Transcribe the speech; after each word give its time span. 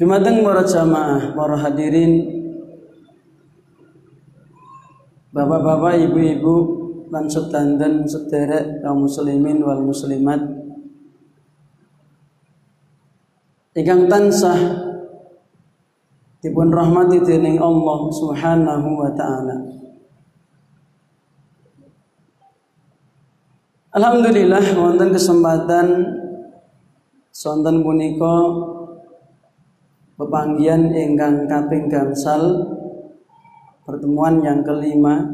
Dumateng 0.00 0.40
para 0.40 0.64
jamaah, 0.64 1.36
para 1.36 1.60
hadirin, 1.60 2.24
bapak-bapak, 5.28 6.08
ibu-ibu, 6.08 6.80
lan 7.10 7.26
sedanten 7.26 8.06
sederek 8.06 8.80
kaum 8.80 9.04
muslimin 9.04 9.60
wal 9.66 9.82
muslimat 9.82 10.38
ingkang 13.74 14.06
tansah 14.06 14.58
dipun 16.38 16.70
rahmati 16.70 17.18
dening 17.26 17.58
Allah 17.58 18.00
Subhanahu 18.14 18.88
wa 18.94 19.10
taala. 19.14 19.56
Alhamdulillah 23.90 24.62
wonten 24.78 25.10
kesempatan 25.10 25.86
sonten 27.34 27.82
punika 27.82 28.34
pepanggian 30.20 30.92
ingkang 30.92 31.48
kaping 31.48 31.88
gangsal. 31.88 32.68
Pertemuan 33.88 34.44
yang 34.44 34.60
kelima. 34.60 35.24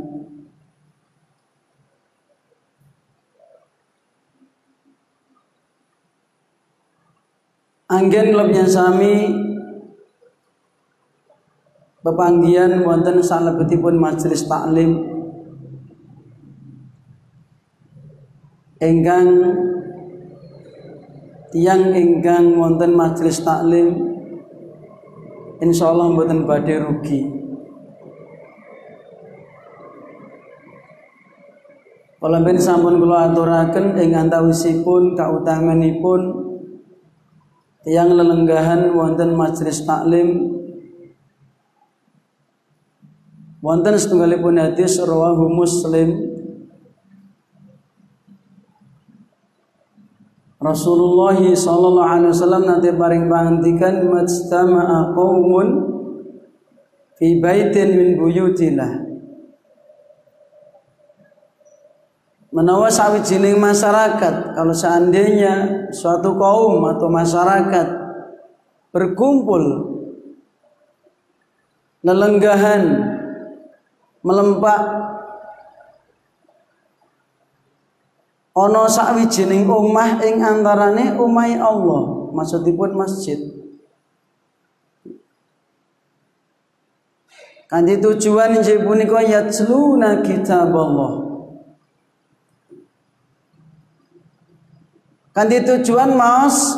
Anggen 7.90 8.28
lebnya 8.38 8.64
sami. 8.70 9.34
Pepanggian 12.06 12.86
wonten 12.86 13.18
salebetipun 13.18 13.98
majelis 13.98 14.46
taklim. 14.46 15.02
Ingkang 18.78 19.28
tiang 21.50 21.90
ingkang 21.90 22.54
wonten 22.54 22.94
majelis 22.94 23.42
taklim 23.42 24.15
insyaallah 25.62 26.12
mboten 26.12 26.44
badhe 26.44 26.76
rugi. 26.82 27.20
Kala 32.16 32.42
ben 32.42 32.58
sampun 32.58 32.98
kula 32.98 33.30
aturaken 33.30 33.94
ing 34.02 34.18
antawisipun 34.18 35.14
kautamanipun 35.14 36.20
yang 37.86 38.10
lelenggahan 38.10 38.90
wonten 38.90 39.38
majelis 39.38 39.86
taklim. 39.86 40.58
Wonten 43.62 43.94
setunggalipun 43.94 44.58
hadis 44.58 44.98
rawahu 44.98 45.46
Muslim 45.46 46.35
Rasulullah 50.66 51.38
sallallahu 51.38 52.10
alaihi 52.10 52.34
wasallam 52.34 52.66
nanti 52.66 52.90
paring 52.90 53.30
pangandikan 53.30 54.02
majtama'a 54.10 55.14
qaumun 55.14 55.68
fi 57.14 57.38
baitin 57.38 57.94
min 57.94 58.08
buyutillah. 58.18 59.06
Menawa 62.50 62.90
sawijining 62.90 63.60
masyarakat 63.62 64.56
kalau 64.56 64.74
seandainya 64.74 65.86
suatu 65.92 66.34
kaum 66.34 66.82
atau 66.88 67.06
masyarakat 67.12 67.86
berkumpul 68.90 69.62
lelenggahan 72.00 73.12
melempak 74.24 74.80
ana 78.56 78.88
sawijining 78.88 79.68
omah 79.68 80.24
ing 80.24 80.40
antarane 80.40 81.20
omahe 81.20 81.60
Allah. 81.60 82.32
Maksudipun 82.32 82.96
masjid. 82.96 83.38
Kanthi 87.66 87.98
tujuan 87.98 88.62
injih 88.62 88.86
punika 88.86 89.26
yatsluna 89.26 90.22
kitab 90.22 90.70
Allah 90.70 91.26
Kanthi 95.36 95.60
tujuan 95.60 96.16
maos 96.16 96.72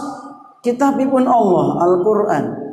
kitabipun 0.66 1.30
Allah 1.30 1.78
Al-Qur'an. 1.78 2.67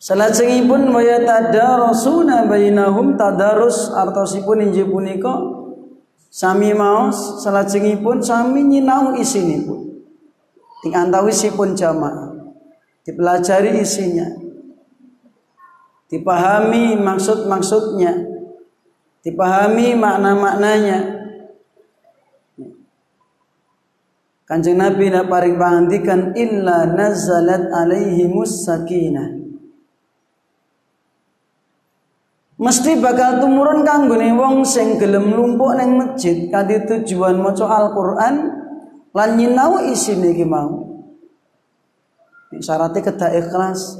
Salajengipun 0.00 0.88
wa 0.96 1.04
yatadarasuna 1.04 2.48
bainahum 2.48 3.20
tadarus 3.20 3.92
artosipun 3.92 4.64
injih 4.64 4.88
punika 4.88 5.28
sami 6.32 6.72
maos 6.72 7.44
salajengipun 7.44 8.24
sami 8.24 8.64
nyinau 8.64 9.12
isinipun. 9.20 9.92
Ing 10.88 10.96
antawisipun 10.96 11.76
jamaah 11.76 12.32
dipelajari 13.04 13.76
isinya. 13.76 14.24
Dipahami 16.08 16.96
maksud-maksudnya. 16.96 18.16
Dipahami 19.20 20.00
makna-maknanya. 20.00 20.98
Kanjeng 24.48 24.80
Nabi 24.80 25.12
nak 25.12 25.28
paring 25.30 25.60
pangandikan 25.60 26.32
illa 26.34 26.88
nazalat 26.88 27.68
alaihimus 27.70 28.64
sakinah. 28.66 29.39
Mesti 32.60 33.00
bakal 33.00 33.40
tumurun 33.40 33.88
kanggone 33.88 34.36
wong 34.36 34.68
sing 34.68 35.00
gelem 35.00 35.32
lumpuk 35.32 35.80
ning 35.80 35.96
masjid 35.96 36.44
kanthi 36.52 36.76
tujuan 36.84 37.40
maca 37.40 37.64
Al-Qur'an 37.64 38.34
lan 39.16 39.30
nyinau 39.40 39.80
isine 39.88 40.36
iki 40.36 40.44
mau. 40.44 40.84
Syaratnya 42.52 43.00
kedah 43.00 43.32
ikhlas. 43.32 43.96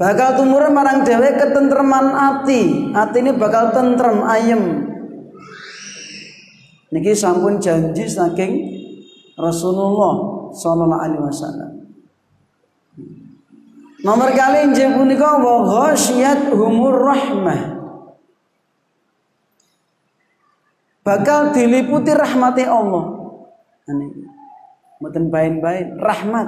Bakal 0.00 0.40
tumurun 0.40 0.72
marang 0.72 1.04
dhewe 1.04 1.28
ketentreman 1.44 2.16
ati, 2.16 2.92
atine 2.96 3.36
bakal 3.36 3.76
tentrem 3.76 4.24
ayem. 4.24 4.62
Niki 6.88 7.12
sampun 7.12 7.60
janji 7.60 8.08
saking 8.08 8.52
Rasulullah 9.36 10.48
sallallahu 10.56 11.04
alaihi 11.04 11.20
wasallam. 11.20 11.85
Nomor 14.06 14.30
kali 14.38 14.70
injil 14.70 14.94
punika 14.94 15.34
wa 15.34 15.66
ghasyiyat 15.66 16.54
humur 16.54 16.94
rahmah. 16.94 17.74
Bakal 21.02 21.50
diliputi 21.50 22.14
rahmati 22.14 22.62
Allah. 22.62 23.04
Ini 23.90 24.06
mboten 25.02 25.26
bain-bain 25.26 25.98
rahmat. 25.98 26.46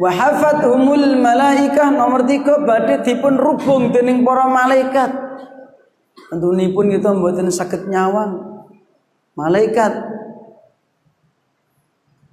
Wa 0.00 0.12
humul 0.72 1.20
malaikah 1.20 1.92
nomor 1.92 2.24
tiga 2.24 2.56
badhe 2.64 3.04
dipun 3.04 3.36
rubung 3.36 3.92
dening 3.92 4.24
para 4.24 4.48
malaikat. 4.48 5.12
Tentunipun 6.32 6.96
kita 6.96 7.12
mboten 7.12 7.52
sakit 7.52 7.92
nyawang. 7.92 8.40
Malaikat 9.36 9.92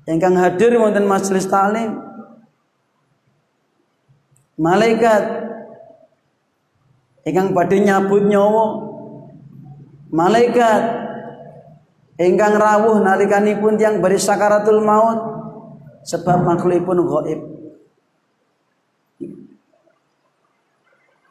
ingkang 0.08 0.40
hadir 0.40 0.72
wonten 0.80 1.04
majelis 1.04 1.48
talim 1.52 2.13
malaikat. 4.60 5.24
Ingkang 7.24 7.56
badhe 7.56 7.80
nyabut 7.80 8.24
nyawa. 8.28 8.66
Malaikat. 10.12 10.82
Ingkang 12.20 12.60
rawuh 12.60 13.02
nalikanipun 13.02 13.80
tiyang 13.80 14.04
baris 14.04 14.28
sakaratul 14.28 14.84
maut. 14.84 15.20
Sebab 16.04 16.44
makhlukipun 16.44 17.00
gaib 17.00 17.40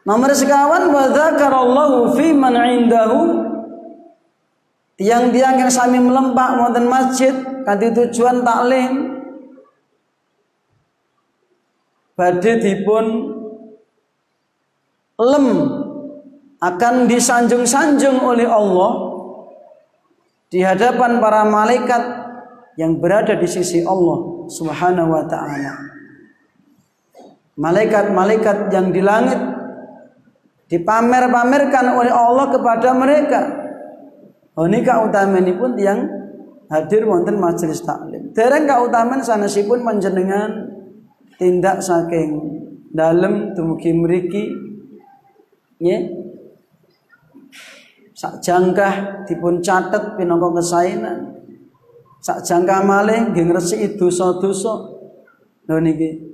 Nomor 0.02 0.34
sekawan 0.34 0.90
wa 0.90 1.12
dzakarallahu 1.12 2.18
fi 2.18 2.34
man 2.34 2.56
indahu. 2.58 3.52
Tiang-tiang 4.98 5.62
yang 5.62 5.70
sami 5.70 6.02
melempak 6.02 6.58
wonten 6.58 6.90
masjid 6.90 7.34
kanthi 7.62 7.90
tujuan 7.94 8.42
taklim 8.42 9.11
badhe 12.16 12.60
dipun 12.60 13.04
lem 15.18 15.46
akan 16.62 16.94
disanjung-sanjung 17.10 18.22
oleh 18.22 18.46
Allah 18.46 18.92
di 20.52 20.62
hadapan 20.62 21.18
para 21.18 21.42
malaikat 21.48 22.02
yang 22.78 23.02
berada 23.02 23.34
di 23.34 23.48
sisi 23.48 23.82
Allah 23.82 24.46
Subhanahu 24.46 25.10
wa 25.10 25.24
taala. 25.26 25.74
Malaikat-malaikat 27.58 28.72
yang 28.72 28.94
di 28.94 29.02
langit 29.04 29.36
dipamer-pamerkan 30.72 32.00
oleh 32.00 32.12
Allah 32.12 32.48
kepada 32.48 32.96
mereka. 32.96 33.40
Ini 34.56 34.84
ini 34.84 35.52
pun 35.56 35.76
yang 35.76 36.00
hadir 36.72 37.04
wonten 37.04 37.36
majelis 37.36 37.84
taklim. 37.84 38.32
Dereng 38.32 38.64
kautaman 38.64 39.20
sanesipun 39.20 39.84
panjenengan 39.84 40.71
tindak 41.42 41.82
saking 41.82 42.38
dalam 42.94 43.50
dumugi 43.58 43.90
mriki 43.90 44.54
nggih. 45.82 46.22
Sak 48.14 48.38
jangkah 48.38 49.26
dipun 49.26 49.58
catet 49.58 50.14
pinangka 50.14 50.54
kesainan. 50.54 51.42
Sak 52.22 52.46
jangkah 52.46 52.86
malih 52.86 53.34
nggih 53.34 53.50
ngresiki 53.50 53.98
dosa-dosa. 53.98 54.94
Lho 55.66 55.76
niki. 55.82 56.30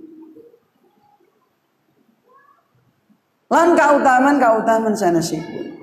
Lan 3.49 3.73
kautaman 3.73 4.37
kautaman 4.37 4.93
sanesipun. 4.93 5.81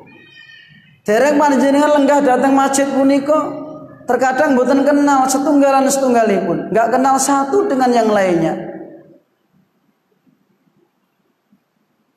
Dereng 1.01 1.42
panjenengan 1.42 1.98
lenggah 1.98 2.22
datang 2.22 2.54
masjid 2.54 2.86
punika 2.86 3.66
terkadang 4.06 4.54
boten 4.54 4.86
kenal 4.86 5.25
setunggalan 5.25 5.89
setunggalipun 5.89 6.69
nggak 6.69 6.88
kenal 6.94 7.18
satu 7.18 7.66
dengan 7.66 7.89
yang 7.89 8.10
lainnya 8.10 8.75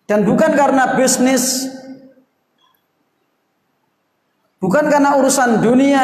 Dan 0.09 0.25
bukan 0.25 0.57
karena 0.57 0.97
bisnis, 0.97 1.69
bukan 4.57 4.89
karena 4.89 5.21
urusan 5.21 5.61
dunia, 5.61 6.03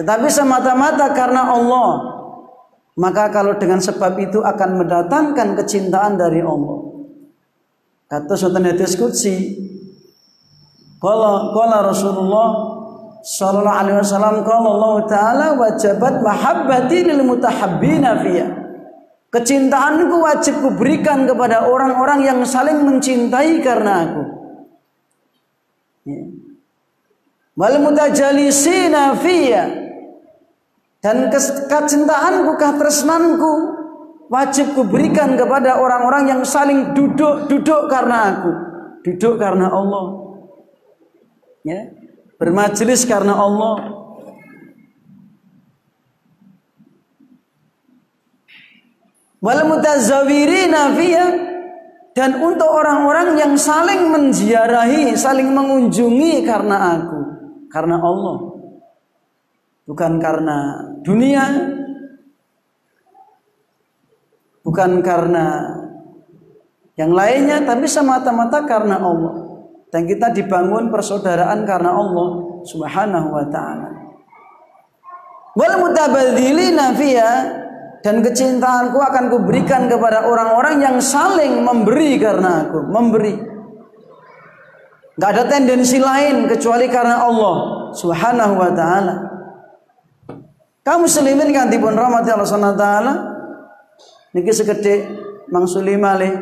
tetapi 0.00 0.32
semata-mata 0.32 1.12
karena 1.12 1.52
Allah. 1.52 1.90
Maka 2.96 3.28
kalau 3.32 3.56
dengan 3.56 3.80
sebab 3.80 4.16
itu 4.20 4.40
akan 4.40 4.80
mendatangkan 4.80 5.56
kecintaan 5.60 6.16
dari 6.16 6.40
Allah. 6.40 7.04
Kata 8.08 8.34
Sultan 8.34 8.66
Hadis 8.66 8.96
Qudsi, 8.96 9.56
kalau 11.00 11.52
Rasulullah 11.84 12.48
sallallahu 13.20 13.78
alaihi 13.84 13.96
wasallam 14.00 14.40
kalau 14.44 14.80
Allah 14.80 14.96
taala 15.08 15.46
wajabat 15.56 16.24
mahabbati 16.24 16.98
lil 17.08 17.24
mutahabbina 17.24 18.20
fiyah. 18.20 18.59
Kecintaanku 19.30 20.26
wajib 20.26 20.58
kuberikan 20.58 21.22
kepada 21.22 21.70
orang-orang 21.70 22.26
yang 22.26 22.42
saling 22.42 22.82
mencintai 22.82 23.62
karena 23.62 23.92
aku. 24.02 24.22
Ya. 26.10 26.22
Wal 27.54 27.78
mutajalisina 27.78 29.14
fiyya. 29.22 29.64
Dan 30.98 31.30
kecintaanku, 31.70 32.58
ketresnanku 32.58 33.52
wajib 34.28 34.74
kuberikan 34.74 35.38
kepada 35.38 35.78
orang-orang 35.78 36.24
yang 36.28 36.42
saling 36.42 36.90
duduk-duduk 36.92 37.86
karena 37.86 38.34
aku. 38.34 38.50
Duduk 39.06 39.38
karena 39.38 39.70
Allah. 39.70 40.04
Ya. 41.62 41.86
Bermajelis 42.34 43.06
karena 43.06 43.38
Allah. 43.38 43.99
Wal 49.40 49.62
mutazawirina 49.66 50.92
fiyya 50.96 51.26
dan 52.10 52.42
untuk 52.42 52.66
orang-orang 52.66 53.38
yang 53.38 53.54
saling 53.54 54.10
menziarahi, 54.10 55.14
saling 55.14 55.54
mengunjungi 55.54 56.42
karena 56.42 56.98
aku, 56.98 57.20
karena 57.70 57.96
Allah. 58.02 58.36
Bukan 59.86 60.22
karena 60.22 60.58
dunia, 61.02 61.44
bukan 64.62 65.02
karena 65.02 65.46
yang 66.98 67.16
lainnya, 67.16 67.64
tapi 67.64 67.88
semata-mata 67.88 68.68
karena 68.68 69.00
Allah. 69.00 69.34
Dan 69.90 70.06
kita 70.06 70.30
dibangun 70.30 70.92
persaudaraan 70.92 71.66
karena 71.66 71.90
Allah 71.90 72.28
Subhanahu 72.68 73.28
wa 73.34 73.46
taala. 73.50 73.90
Wal 75.58 75.74
mutabadzilina 75.80 76.94
fiyya 76.94 77.30
dan 78.00 78.24
kecintaanku 78.24 78.96
akan 78.96 79.28
kuberikan 79.28 79.88
kepada 79.88 80.24
orang-orang 80.24 80.80
yang 80.80 80.96
saling 81.00 81.60
memberi 81.60 82.16
karena 82.16 82.68
aku 82.68 82.80
memberi 82.88 83.50
Gak 85.20 85.36
ada 85.36 85.44
tendensi 85.52 86.00
lain 86.00 86.48
kecuali 86.48 86.88
karena 86.88 87.20
Allah 87.20 87.56
Subhanahu 87.92 88.56
wa 88.56 88.72
taala. 88.72 89.14
Kamu 90.80 91.04
muslimin 91.04 91.52
kan 91.52 91.68
dipun 91.68 91.92
rahmati 91.92 92.32
Allah 92.32 92.48
Subhanahu 92.48 92.72
wa 92.72 92.80
taala. 92.80 93.12
Niki 94.32 94.48
segede 94.48 95.12
Mang 95.52 95.68
Sulimale 95.68 96.40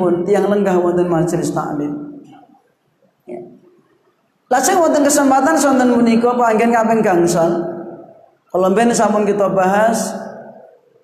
pun 0.00 0.24
tiang 0.24 0.48
lenggah 0.48 0.80
wonten 0.80 1.06
majelis 1.12 1.52
taklim. 1.52 2.24
Ya. 3.28 3.38
Lajeng 4.48 4.80
wonten 4.80 5.04
kesempatan 5.04 5.54
sonten 5.60 5.92
menika 5.92 6.32
panggen 6.32 6.72
kaping 6.72 7.04
gangsal. 7.04 7.68
Kalau 8.52 8.68
ben 8.76 8.92
sampun 8.92 9.24
kita 9.24 9.48
bahas 9.48 10.12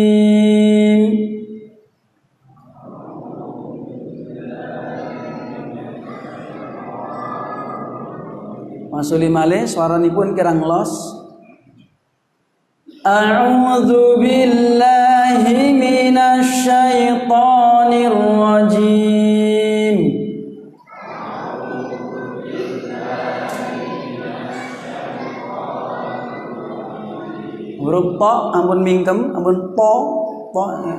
Masuli 8.95 9.29
malih 9.31 9.67
suaranipun 9.67 10.39
kirang 10.39 10.63
los. 10.63 11.19
أعوذ 13.09 14.21
بالله 14.21 15.43
من 15.73 16.17
الشيطان 16.19 17.93
الرجيم 18.11 19.02
huruf 27.94 28.18
ta 28.18 28.50
ampun 28.58 28.82
mingkem 28.82 29.38
ampun 29.38 29.78
po 29.78 29.92
po 30.50 30.66
ya. 30.82 30.98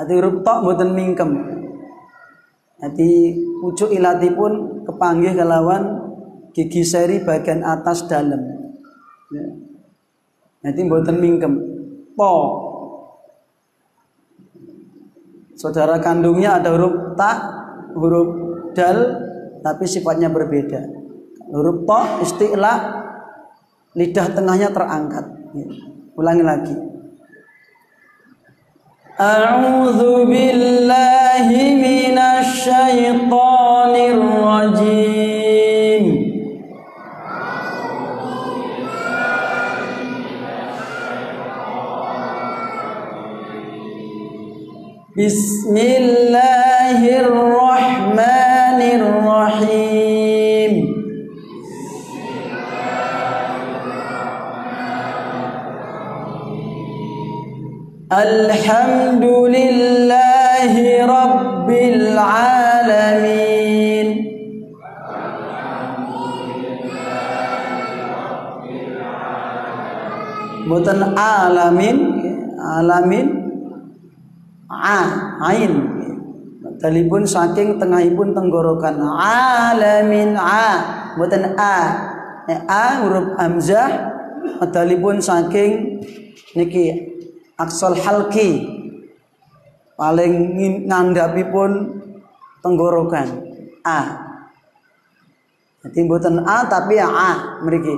Hati 0.00 0.12
huruf 0.16 0.40
ta 0.40 0.64
mboten 0.64 0.96
mingkem 0.96 1.30
Hati 2.80 3.36
pucuk 3.60 3.92
ilatipun 3.92 4.82
kepanggih 4.88 5.36
kelawan 5.36 6.08
gigi 6.56 6.80
seri 6.80 7.20
bagian 7.20 7.60
atas 7.60 8.08
dalam 8.08 8.40
ya. 9.28 9.44
Nanti 10.64 10.80
mboten 10.86 11.18
mingkem. 11.20 11.52
Po. 12.14 12.32
Saudara 15.58 15.98
kandungnya 16.02 16.58
ada 16.58 16.74
huruf 16.74 17.14
ta, 17.14 17.32
huruf 17.94 18.28
dal, 18.74 18.98
tapi 19.62 19.84
sifatnya 19.86 20.30
berbeda. 20.30 20.80
Huruf 21.52 21.86
to 21.86 22.00
istilah 22.24 22.78
lidah 23.94 24.26
tengahnya 24.32 24.72
terangkat. 24.72 25.26
Ulangi 26.18 26.44
lagi. 26.44 26.76
A'udzu 29.18 30.28
billahi 30.28 31.76
minasy 31.82 32.68
syaithanir 32.68 34.20
rajim. 34.20 35.42
بسم 45.12 45.76
Alhamdulillahi 58.12 61.00
Rabbil 61.00 62.12
Alamin. 62.12 64.08
Bukan 70.68 71.00
alamin 71.16 71.96
Alamin 72.60 73.32
A 74.68 75.00
Ain. 75.48 75.72
Talibun 76.84 77.24
saking 77.24 77.80
tengahipun 77.80 78.36
tenggorokan. 78.36 79.00
Alamin 79.00 80.36
A. 80.36 80.68
Bukan 81.16 81.56
A. 81.56 81.76
Eh, 82.44 82.60
a 82.68 83.00
huruf 83.00 83.40
Hamzah. 83.40 84.12
Talibun 84.68 85.16
saking 85.16 85.96
Niki 86.52 87.11
aksal 87.58 87.96
halki 87.96 88.64
paling 89.98 90.56
ngandhapipun 90.88 92.02
tenggorokan 92.64 93.28
a 93.82 94.00
jadi 95.82 96.00
buatan 96.06 96.46
a 96.46 96.68
tapi 96.70 97.00
ya 97.00 97.08
a 97.10 97.62
mriki 97.66 97.96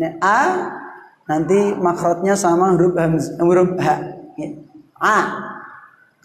nek 0.00 0.12
a 0.20 0.40
nanti 1.26 1.74
makrotnya 1.78 2.34
sama 2.34 2.74
huruf 2.74 2.94
huruf 3.40 3.70
h 3.78 3.88
a 5.00 5.18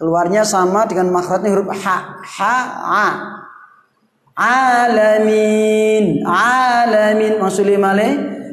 Keluarnya 0.02 0.42
sama 0.42 0.82
dengan 0.82 1.14
makhrajnya 1.14 1.54
huruf 1.54 1.70
ha. 1.78 2.18
Ha, 2.18 2.56
a. 2.82 3.08
Alamin. 4.34 6.26
Alamin. 6.26 7.38
Maksudnya. 7.38 7.78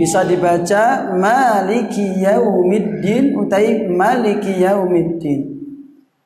bisa 0.00 0.24
dibaca 0.24 1.12
maliki 1.12 2.24
yaumiddin 2.24 3.36
utai 3.36 3.84
maliki 3.84 4.64
yaumiddin 4.64 5.60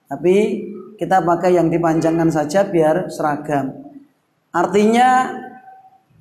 tapi 0.06 0.62
kita 0.94 1.26
pakai 1.26 1.58
yang 1.58 1.66
dipanjangkan 1.66 2.30
saja 2.30 2.62
biar 2.70 3.10
seragam 3.10 3.74
artinya 4.54 5.42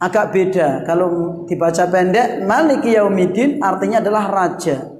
agak 0.03 0.35
beda. 0.35 0.83
Kalau 0.83 1.07
dibaca 1.47 1.87
pendek, 1.87 2.43
Maliki 2.43 2.91
Yaumiddin 2.91 3.63
artinya 3.63 4.03
adalah 4.03 4.27
raja. 4.27 4.91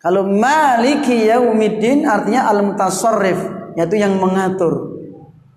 Kalau 0.00 0.24
Maliki 0.24 1.28
Yaumiddin 1.28 2.08
artinya 2.08 2.48
al-mutasarrif, 2.48 3.36
yaitu 3.76 4.00
yang 4.00 4.16
mengatur. 4.16 4.96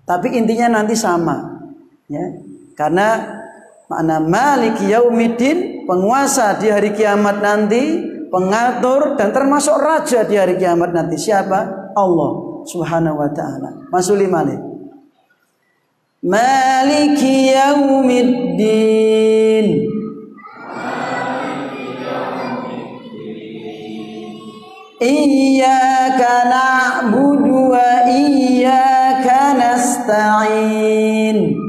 Tapi 0.04 0.36
intinya 0.36 0.82
nanti 0.82 0.98
sama. 0.98 1.62
Ya. 2.12 2.26
Karena 2.76 3.39
makna 3.90 4.22
Malik 4.22 4.78
Yaumidin, 4.86 5.90
penguasa 5.90 6.62
di 6.62 6.70
hari 6.70 6.94
kiamat 6.94 7.42
nanti 7.42 8.06
pengatur 8.30 9.18
dan 9.18 9.34
termasuk 9.34 9.74
raja 9.82 10.22
di 10.24 10.38
hari 10.38 10.56
kiamat 10.56 10.94
nanti. 10.94 11.18
Siapa? 11.18 11.92
Allah 11.98 12.32
Subhanahu 12.70 13.18
wa 13.18 13.30
taala. 13.34 13.90
Masuli 13.90 14.30
Malik. 14.30 14.62
Malik 16.22 17.18
Yaumiddin. 17.50 18.30
Iyyaka 25.00 26.52
na'budu 26.52 27.72
wa 27.72 28.04
iyyaka 28.04 29.56
nasta'in. 29.56 31.69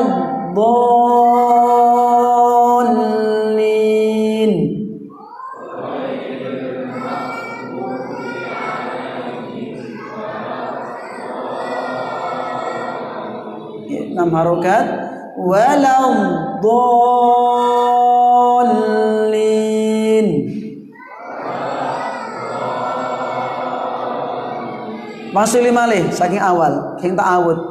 الضالين 0.51 2.11
enam 14.11 14.27
harokat. 14.35 14.85
Walau 15.41 16.11
dolin 16.59 17.01
masih 25.31 25.63
lima 25.63 25.87
leh 25.87 26.11
saking 26.11 26.43
awal. 26.43 26.99
Kita 26.99 27.23
awet 27.23 27.70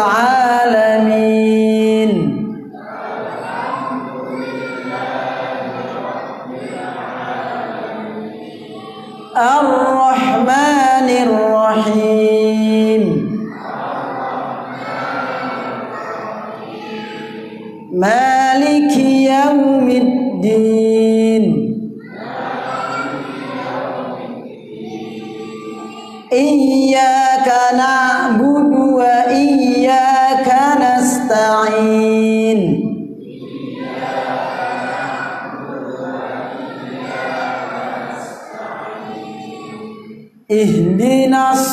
العام 0.00 0.29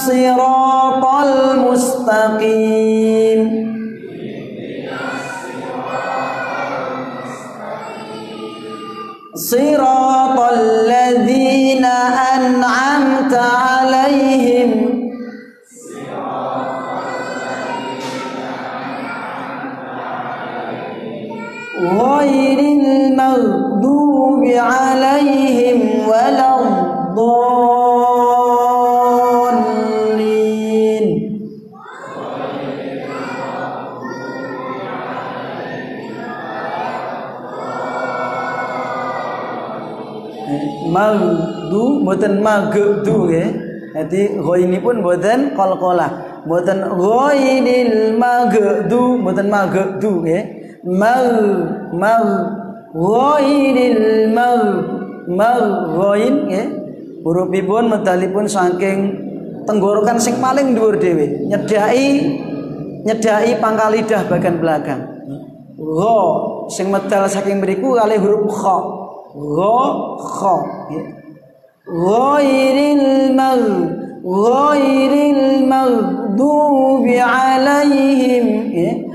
الصراط 0.08 1.04
المستقيم. 1.24 2.58
صراط 9.36 10.40
الذين 10.54 11.86
أنعمت 12.36 13.34
عليهم. 13.34 14.72
غير 22.00 22.60
المغضوب 22.60 24.44
عليهم 24.46 25.37
mboten 42.07 42.39
magdu 42.39 43.27
nggih. 43.27 43.48
Dadi 43.91 44.39
ini 44.39 44.79
pun 44.79 45.03
mboten 45.03 45.51
qalqalah. 45.59 46.39
Mboten 46.48 46.79
ghainil 46.96 48.15
magdu 48.15 49.20
mboten 49.20 49.48
magdu 49.51 50.24
nggih. 50.24 50.43
Mag 50.87 51.27
mag 51.91 52.25
ghainil 52.96 54.31
mag 54.31 54.63
mag 55.27 55.63
ghain 56.00 56.35
nggih. 56.48 56.67
Hurufipun 57.27 57.91
medalipun 57.91 58.48
saking 58.48 59.00
tenggorokan 59.67 60.15
sing 60.15 60.39
paling 60.39 60.72
dhuwur 60.79 60.96
dhewe. 60.96 61.43
Nyedai 61.51 62.07
nyedai 63.03 63.51
pangkal 63.59 63.91
lidah 63.91 64.24
bagian 64.31 64.63
belakang. 64.63 65.03
Gha 65.75 66.20
sing 66.72 66.87
medal 66.87 67.27
saking 67.27 67.59
mriku 67.59 68.00
kali 68.00 68.15
huruf 68.15 68.48
kha. 68.48 68.77
Gha 69.35 69.79
kha. 70.24 70.55
غير 71.90 72.98
المغ 73.00 73.98
غير 74.26 75.36
المغضوب 75.36 77.08
عليهم 77.08 78.72
إيه؟ 78.72 79.08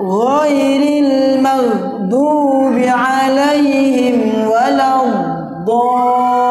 غير 0.00 1.04
المغضوب 1.04 2.78
عليهم 2.78 4.48
ولا 4.48 5.04
الضالين. 5.04 6.46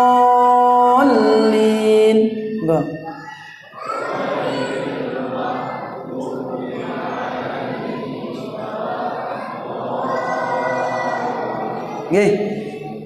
Okay. 12.15 12.44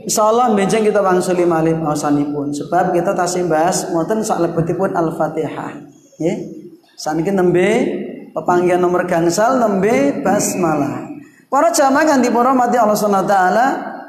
Insyaallah 0.09 0.57
benjing 0.57 0.89
kita 0.89 1.05
wangsuli 1.05 1.45
malih 1.45 1.77
maosanipun 1.77 2.49
sebab 2.49 2.97
kita 2.97 3.13
tasih 3.13 3.45
bahas 3.45 3.85
wonten 3.93 4.25
saklebetipun 4.25 4.97
Al-Fatihah. 4.97 5.85
Nggih. 6.17 6.65
Saniki 6.97 7.29
nembe 7.29 7.69
pepanggihan 8.33 8.81
nomor 8.81 9.05
gangsal 9.05 9.61
nembe 9.61 10.25
basmalah. 10.25 11.13
Para 11.45 11.69
jamaah 11.69 12.09
ganti 12.09 12.33
para 12.33 12.57
mati 12.57 12.81
Allah 12.81 12.97
Subhanahu 12.97 13.21
wa 13.21 13.29
taala, 13.29 13.67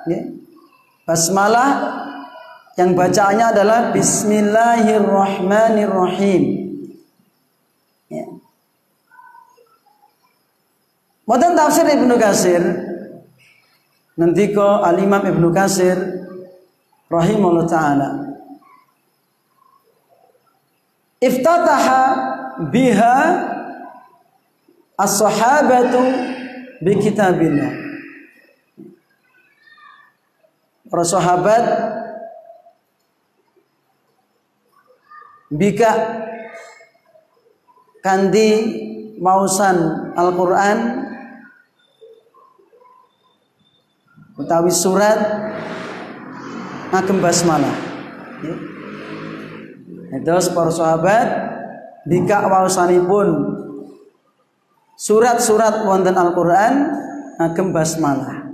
nggih. 0.09 0.41
Basmalah 1.05 1.69
yang 2.81 2.97
bacaannya 2.97 3.53
adalah 3.53 3.93
Bismillahirrahmanirrahim. 3.93 6.43
Ya. 8.09 8.25
Wonten 11.29 11.53
tafsir 11.53 11.85
Ibnu 11.85 12.17
Katsir 12.17 12.89
nanti 14.21 14.53
ko 14.53 14.85
Al-Imam 14.85 15.25
Ibnu 15.25 15.49
Katsir 15.49 15.97
rahimahullah 17.09 17.65
taala. 17.65 18.09
Iftataha 21.25 22.03
biha 22.69 23.17
as-sahabatu 25.01 26.01
bi 26.85 27.01
kitabillah. 27.01 27.73
Para 30.91 31.07
sahabat 31.07 31.65
bika 35.55 35.93
kanti 38.03 38.49
mausan 39.23 40.11
Al-Qur'an 40.19 41.00
utawi 44.41 44.73
surat 44.73 45.21
ngagem 46.91 47.21
basmalah 47.21 47.77
ya. 48.41 48.57
Terus 50.25 50.51
para 50.51 50.73
sahabat 50.75 51.29
bika 52.09 52.43
waosanipun 52.51 53.29
surat-surat 54.99 55.87
wonten 55.87 56.17
Al-Qur'an 56.17 56.75
ngagem 57.39 57.71
basmalah. 57.71 58.49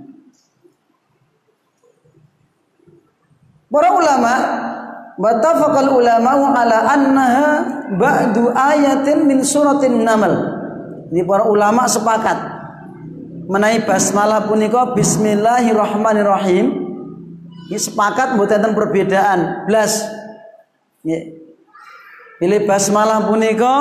Para 3.66 3.88
ulama 3.92 4.34
Watafaqal 5.16 5.96
ulama 5.96 6.52
ala 6.52 6.92
annaha 6.92 7.48
ba'du 7.96 8.52
ayatin 8.52 9.24
min 9.24 9.40
suratin 9.40 10.04
Naml. 10.04 10.28
Ini 11.08 11.24
para 11.24 11.48
ulama 11.48 11.88
sepakat 11.88 12.55
menai 13.46 13.82
basmalah 13.86 14.50
punika 14.50 14.92
bismillahirrahmanirrahim. 14.92 16.66
Ini 17.66 17.78
sepakat 17.78 18.38
mboten 18.38 18.74
perbedaan. 18.74 19.66
Nggih. 19.66 21.22
Pilih 22.36 22.68
basmalah 22.68 23.24
punika 23.24 23.74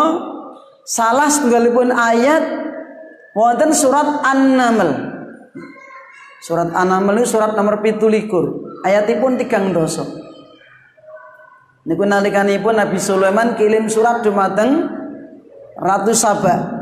salah 0.88 1.28
setunggalipun 1.28 1.92
ayat 1.92 2.44
wonten 3.36 3.76
surat 3.76 4.24
An-Naml. 4.24 4.90
Surat 6.40 6.70
An-Naml 6.72 7.26
surat 7.26 7.58
nomor 7.58 7.82
17. 7.82 8.30
Ayatipun 8.86 9.38
tigang 9.42 9.74
dosa. 9.74 10.06
Niku 11.86 12.06
nalikanipun 12.06 12.82
Nabi 12.82 12.98
Sulaiman 12.98 13.54
kirim 13.58 13.86
surat 13.90 14.26
dumateng 14.26 14.90
Ratu 15.78 16.14
Sabah. 16.18 16.74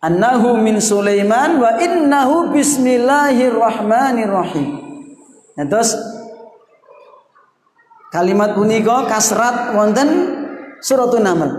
Annahu 0.00 0.56
min 0.56 0.80
Sulaiman 0.80 1.60
wa 1.60 1.76
innahu 1.76 2.56
bismillahirrahmanirrahim. 2.56 4.80
Nah, 5.60 5.68
terus 5.68 5.92
kalimat 8.08 8.56
punika 8.56 9.04
kasrat 9.04 9.76
wonten 9.76 10.08
suratun 10.80 11.20
Naml. 11.20 11.52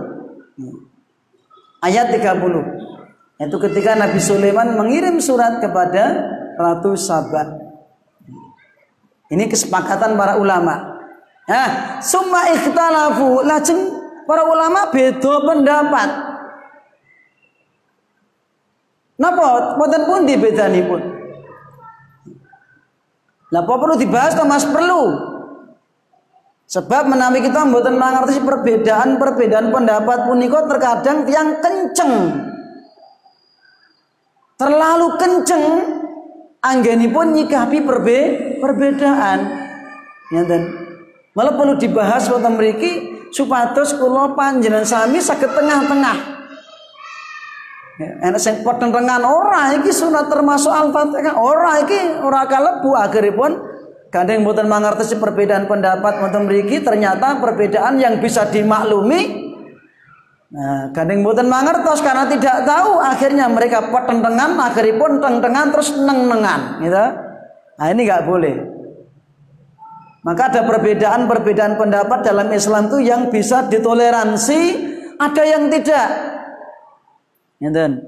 Ayat 1.85 2.17
30. 2.17 3.45
Itu 3.45 3.61
ketika 3.61 3.93
Nabi 3.93 4.17
Sulaiman 4.17 4.73
mengirim 4.73 5.21
surat 5.21 5.61
kepada 5.61 6.33
Ratu 6.57 6.97
Sabah. 6.97 7.61
Ini 9.29 9.45
kesepakatan 9.53 10.17
para 10.17 10.41
ulama. 10.41 10.97
Nah, 11.45 12.01
summa 12.01 12.49
ikhtalafu 12.57 13.45
lajeng 13.45 14.01
para 14.25 14.49
ulama 14.49 14.89
beda 14.89 15.45
pendapat. 15.45 16.30
Napa 19.21 19.77
mboten 19.77 20.01
pun 20.09 20.25
dibedanipun? 20.25 21.01
Lah 23.53 23.61
apa 23.61 23.73
perlu 23.77 23.95
dibahas 24.01 24.33
to 24.33 24.41
Mas 24.49 24.65
perlu. 24.65 25.29
Sebab 26.71 27.05
menawi 27.05 27.43
kita 27.43 27.67
mboten 27.67 27.99
mengerti 27.99 28.39
perbedaan-perbedaan 28.41 29.75
pendapat 29.75 30.17
punika 30.25 30.65
terkadang 30.71 31.27
tiang 31.27 31.59
kenceng. 31.59 32.13
Terlalu 34.55 35.07
kenceng 35.19 35.65
anggenipun 36.63 37.35
nyikapi 37.35 37.83
perbe 37.83 38.19
perbedaan. 38.57 39.39
Ngeten. 40.31 40.61
Malah 41.35 41.53
perlu 41.59 41.75
dibahas 41.75 42.25
wonten 42.31 42.55
mriki 42.55 43.21
supados 43.35 43.93
kula 43.99 44.31
panjenengan 44.33 44.87
sami 44.87 45.19
saged 45.19 45.51
tengah-tengah. 45.51 46.40
Enak 48.01 48.39
sing 48.41 48.65
petentengan 48.65 49.21
ora 49.21 49.75
iki 49.77 49.91
sunat 49.93 50.31
termasuk 50.31 50.71
Al-Fatihah. 50.71 51.37
Ora 51.37 51.81
iki 51.83 52.21
ora 52.23 52.47
kalebu 52.49 52.97
akhiripun 52.97 53.51
gandeng 54.11 54.43
mboten 54.43 54.67
mangertesi 54.67 55.15
perbedaan 55.19 55.69
pendapat 55.69 56.19
wonten 56.19 56.49
mriki 56.49 56.83
ternyata 56.83 57.39
perbedaan 57.39 57.95
yang 58.01 58.19
bisa 58.19 58.47
dimaklumi 58.49 59.51
Nah, 60.51 60.91
gandeng 60.91 61.23
mboten 61.23 61.47
mangertos 61.47 62.03
karena 62.03 62.27
tidak 62.27 62.67
tahu 62.67 62.99
akhirnya 62.99 63.47
mereka 63.47 63.87
petentengan 63.87 64.59
akhiripun 64.59 65.23
teng-tengan 65.23 65.71
terus 65.71 65.95
neng-nengan 65.95 66.83
gitu. 66.83 67.05
Nah, 67.79 67.87
ini 67.87 68.01
nggak 68.03 68.27
boleh. 68.27 68.55
Maka 70.27 70.51
ada 70.51 70.61
perbedaan-perbedaan 70.67 71.79
pendapat 71.79 72.19
dalam 72.27 72.51
Islam 72.51 72.91
itu 72.91 72.99
yang 72.99 73.31
bisa 73.31 73.65
ditoleransi, 73.71 74.61
ada 75.17 75.43
yang 75.47 75.71
tidak. 75.71 76.07
Ngeten. 77.61 78.01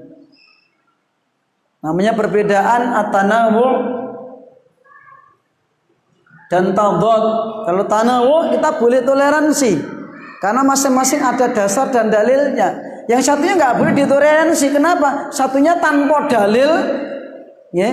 Namanya 1.78 2.12
perbedaan 2.18 2.90
atanawu 2.90 3.68
dan 6.50 6.74
tadad. 6.74 7.24
Kalau 7.70 7.84
tanawu 7.86 8.50
kita 8.50 8.82
boleh 8.82 9.00
toleransi 9.06 9.78
karena 10.42 10.60
masing-masing 10.66 11.22
ada 11.22 11.46
dasar 11.54 11.88
dan 11.94 12.10
dalilnya. 12.10 12.74
Yang 13.04 13.28
satunya 13.28 13.52
nggak 13.54 13.76
boleh 13.78 13.92
ditoleransi. 13.94 14.66
Kenapa? 14.72 15.28
Satunya 15.28 15.76
tanpa 15.76 16.24
dalil, 16.24 16.70
ya. 17.76 17.90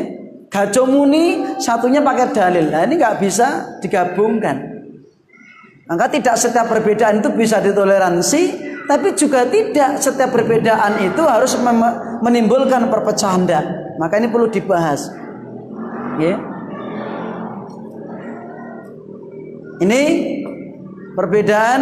Satunya 1.59 1.99
pakai 1.99 2.31
dalil. 2.31 2.71
Nah, 2.71 2.87
ini 2.87 2.95
nggak 2.95 3.19
bisa 3.19 3.75
digabungkan. 3.83 4.71
Maka 5.91 6.07
tidak 6.07 6.39
setiap 6.39 6.71
perbedaan 6.71 7.19
itu 7.19 7.27
bisa 7.35 7.59
ditoleransi, 7.59 8.70
tapi 8.91 9.15
juga 9.15 9.47
tidak 9.47 10.03
setiap 10.03 10.35
perbedaan 10.35 10.99
itu 10.99 11.23
harus 11.23 11.55
menimbulkan 12.19 12.91
perpecahan 12.91 13.47
Maka 13.95 14.19
ini 14.19 14.27
perlu 14.27 14.51
dibahas. 14.51 15.07
Ya. 16.19 16.35
Ini 19.79 20.01
perbedaan 21.15 21.81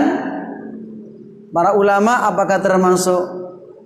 para 1.49 1.73
ulama 1.73 2.29
apakah 2.29 2.61
termasuk 2.61 3.21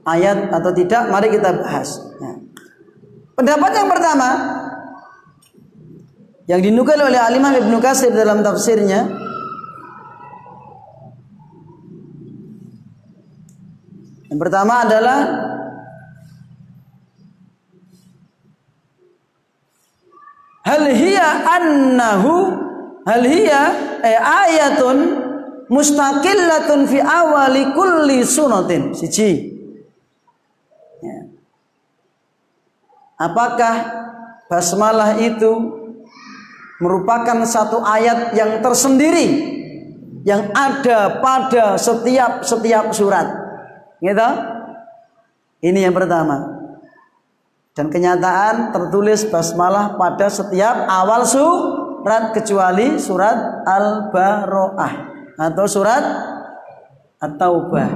ayat 0.03 0.51
atau 0.51 0.75
tidak? 0.75 1.07
Mari 1.07 1.31
kita 1.31 1.63
bahas. 1.63 2.03
Ya. 2.19 2.43
Pendapat 3.39 3.71
yang 3.71 3.88
pertama 3.88 4.29
yang 6.51 6.59
dinukil 6.59 6.99
oleh 6.99 7.23
Alimah 7.23 7.55
Ibnu 7.55 7.79
Katsir 7.79 8.12
dalam 8.12 8.43
tafsirnya 8.43 9.07
Yang 14.33 14.49
pertama 14.49 14.81
adalah 14.81 15.19
hal 20.65 20.89
hiya 20.89 21.27
annahu 21.45 22.33
hal 23.05 23.21
hiya 23.29 23.63
eh, 24.01 24.17
ayatun 24.17 24.97
mustaqillatun 25.69 26.89
fi 26.89 26.97
awali 26.97 27.77
kulli 27.77 28.25
sunatin. 28.25 28.97
Siji. 28.97 29.53
Ya. 31.05 31.29
apakah 33.21 33.75
basmalah 34.49 35.21
itu 35.21 35.51
merupakan 36.81 37.37
satu 37.45 37.85
ayat 37.85 38.33
yang 38.33 38.65
tersendiri 38.65 39.53
yang 40.25 40.49
ada 40.57 41.21
pada 41.21 41.77
setiap 41.77 42.41
setiap 42.41 42.89
surat 42.97 43.42
Gitu? 44.03 44.29
Ini 45.63 45.87
yang 45.87 45.95
pertama. 45.95 46.59
Dan 47.71 47.87
kenyataan 47.87 48.75
tertulis 48.75 49.23
basmalah 49.31 49.95
pada 49.95 50.27
setiap 50.27 50.85
awal 50.91 51.23
surat 51.23 52.35
kecuali 52.35 52.99
surat 52.99 53.63
Al-Baroah 53.63 54.93
atau 55.39 55.65
surat 55.65 56.03
At-Taubah. 57.17 57.89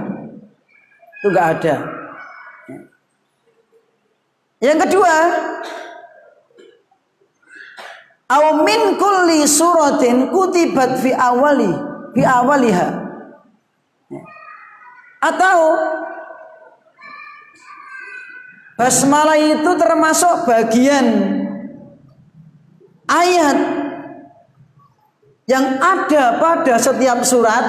Itu 1.20 1.28
enggak 1.30 1.48
ada. 1.60 1.76
Yang 4.58 4.80
kedua, 4.90 5.16
aw 8.32 8.44
min 8.66 8.98
kulli 8.98 9.46
suratin 9.46 10.34
kutibat 10.34 10.98
fi 11.04 11.14
awali 11.14 11.70
fi 12.18 12.22
awaliha 12.26 13.07
atau 15.34 15.60
basmalah 18.78 19.40
itu 19.42 19.72
termasuk 19.76 20.46
bagian 20.46 21.06
ayat 23.10 23.58
yang 25.48 25.80
ada 25.80 26.38
pada 26.38 26.76
setiap 26.76 27.24
surat. 27.24 27.66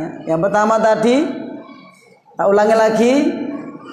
Ya, 0.00 0.34
yang 0.34 0.40
pertama 0.40 0.80
tadi, 0.80 1.28
tak 2.34 2.46
ulangi 2.48 2.76
lagi, 2.76 3.14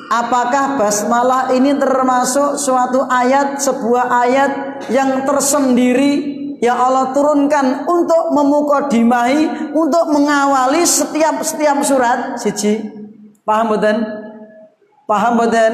apakah 0.08 0.80
basmalah 0.80 1.51
ini 1.51 1.75
termasuk 1.75 2.56
suatu 2.56 3.04
ayat, 3.12 3.60
sebuah 3.60 4.06
ayat 4.23 4.51
yang 4.88 5.28
tersendiri 5.28 6.36
yang 6.63 6.80
Allah 6.80 7.12
turunkan 7.12 7.84
untuk 7.84 8.32
memukodimahi, 8.32 9.73
untuk 9.75 10.15
mengawali 10.15 10.88
setiap 10.88 11.43
setiap 11.43 11.84
surat. 11.84 12.39
Siji, 12.39 12.80
paham 13.45 13.71
boten? 13.71 13.97
Paham 15.05 15.34
boten? 15.38 15.73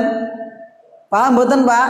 Paham 1.08 1.32
boten 1.40 1.62
Pak? 1.64 1.90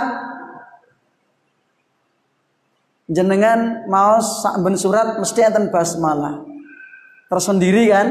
Jenengan 3.12 3.90
mau 3.92 4.24
saben 4.24 4.80
surat 4.80 5.20
mesti 5.20 5.44
enten 5.44 5.68
basmalah. 5.68 6.48
Tersendiri 7.28 7.92
kan? 7.92 8.08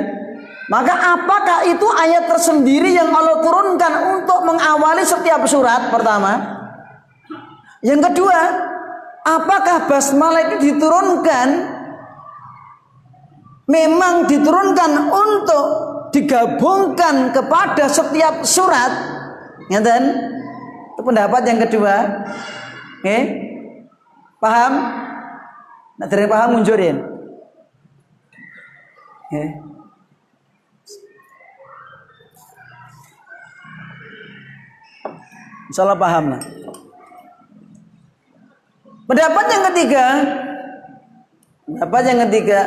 Maka 0.70 0.94
apakah 1.18 1.66
itu 1.66 1.82
ayat 1.98 2.30
tersendiri 2.30 2.94
yang 2.94 3.10
Allah 3.10 3.42
turunkan 3.42 4.22
untuk 4.22 4.46
mengawali 4.46 5.02
setiap 5.02 5.42
surat 5.50 5.90
pertama? 5.90 6.62
Yang 7.82 8.12
kedua, 8.12 8.40
apakah 9.24 9.90
basmalah 9.90 10.46
itu 10.46 10.56
diturunkan 10.70 11.48
memang 13.66 14.30
diturunkan 14.30 15.10
untuk 15.10 15.64
digabungkan 16.10 17.30
kepada 17.34 17.86
setiap 17.86 18.42
surat. 18.46 18.90
Ngeten 19.70 20.02
itu 20.94 21.00
pendapat 21.02 21.42
yang 21.46 21.58
kedua. 21.62 22.26
Oke? 23.00 23.18
Paham? 24.42 24.72
Nah 26.00 26.06
dari 26.08 26.24
paham 26.24 26.58
munjurin 26.58 27.10
oke? 29.30 29.44
Insyaallah 35.70 36.02
paham 36.02 36.34
lah. 36.34 36.42
Pendapat 39.06 39.44
yang 39.54 39.62
ketiga, 39.70 40.04
pendapat 41.62 42.02
yang 42.10 42.18
ketiga, 42.26 42.60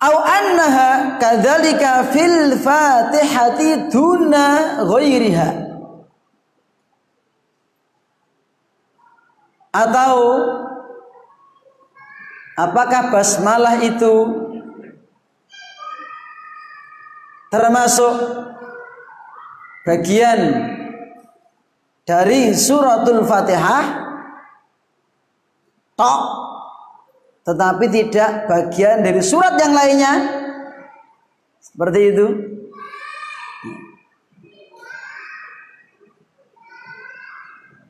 annaha 0.00 1.16
kadzalika 1.16 2.12
fil 2.12 2.60
Fatihati 2.60 3.88
duna 3.88 4.44
ghairiha. 4.84 5.50
Atau 9.76 10.16
apakah 12.56 13.12
basmalah 13.12 13.80
itu 13.84 14.14
termasuk 17.52 18.14
bagian 19.84 20.40
dari 22.08 22.56
suratul 22.56 23.26
Fatihah 23.28 23.84
tok 25.96 26.45
tetapi 27.46 27.86
tidak 27.94 28.50
bagian 28.50 29.06
dari 29.06 29.22
surat 29.22 29.54
yang 29.54 29.70
lainnya. 29.70 30.12
Seperti 31.62 32.00
itu. 32.10 32.26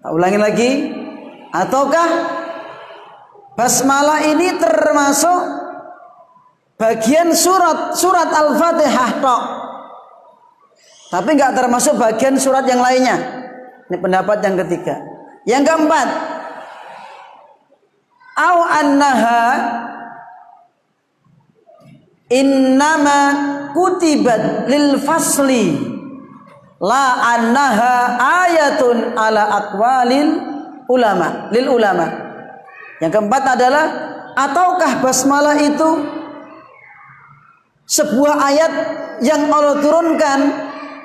Tak 0.05 0.13
ulangi 0.13 0.39
lagi. 0.39 0.71
Ataukah 1.57 2.09
basmalah 3.57 4.29
ini 4.29 4.61
termasuk 4.61 5.41
bagian 6.77 7.33
surat 7.33 7.97
surat 7.97 8.29
al-fatihah 8.29 9.11
tok? 9.25 9.43
Tapi 11.17 11.33
nggak 11.33 11.57
termasuk 11.57 11.97
bagian 11.97 12.37
surat 12.37 12.69
yang 12.69 12.85
lainnya. 12.85 13.17
Ini 13.89 13.97
pendapat 13.97 14.37
yang 14.45 14.61
ketiga. 14.61 15.01
Yang 15.49 15.63
keempat 15.65 16.09
annaha 18.81 19.43
innama 22.29 23.19
kutibat 23.73 24.69
lil 24.69 25.01
fasli. 25.01 25.95
La 26.77 27.37
annaha 27.37 28.21
ayatun 28.45 29.17
ala 29.17 29.43
aqwalil 29.65 30.29
ulama. 30.93 31.49
Lil 31.55 31.67
ulama. 31.73 32.07
Yang 33.01 33.13
keempat 33.17 33.43
adalah 33.57 33.85
ataukah 34.37 35.01
basmalah 35.01 35.57
itu 35.57 36.05
sebuah 37.89 38.35
ayat 38.53 38.73
yang 39.25 39.49
Allah 39.49 39.81
turunkan 39.81 40.41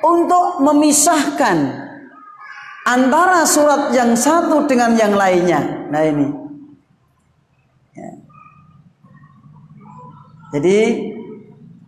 untuk 0.02 0.60
memisahkan 0.66 1.58
antara 2.84 3.46
surat 3.46 3.94
yang 3.94 4.18
satu 4.18 4.66
dengan 4.66 4.98
yang 4.98 5.14
lainnya. 5.14 5.88
Nah 5.88 6.02
ini 6.02 6.41
Jadi 10.52 10.80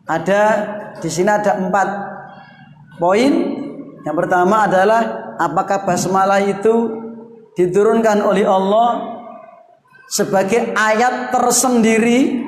ada 0.07 0.41
di 0.99 1.09
sini 1.11 1.29
ada 1.31 1.59
empat 1.59 1.87
poin. 2.97 3.31
Yang 4.03 4.15
pertama 4.19 4.67
adalah 4.67 5.35
apakah 5.39 5.87
basmalah 5.87 6.43
itu 6.43 6.91
diturunkan 7.55 8.19
oleh 8.25 8.43
Allah 8.43 9.13
sebagai 10.09 10.73
ayat 10.75 11.31
tersendiri 11.31 12.43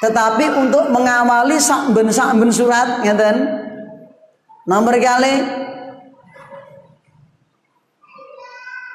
tetapi 0.00 0.44
untuk 0.60 0.92
mengawali 0.92 1.56
sakben 1.58 2.12
sakben 2.12 2.52
surat 2.52 3.02
ngeten 3.02 3.48
nomor 4.68 4.94
kali 4.98 5.34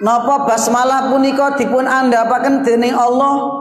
napa 0.04 0.45
basmalah 0.47 1.12
punika 1.12 1.58
dipun 1.58 1.86
andhapaken 1.86 2.63
dening 2.63 2.95
Allah 2.95 3.61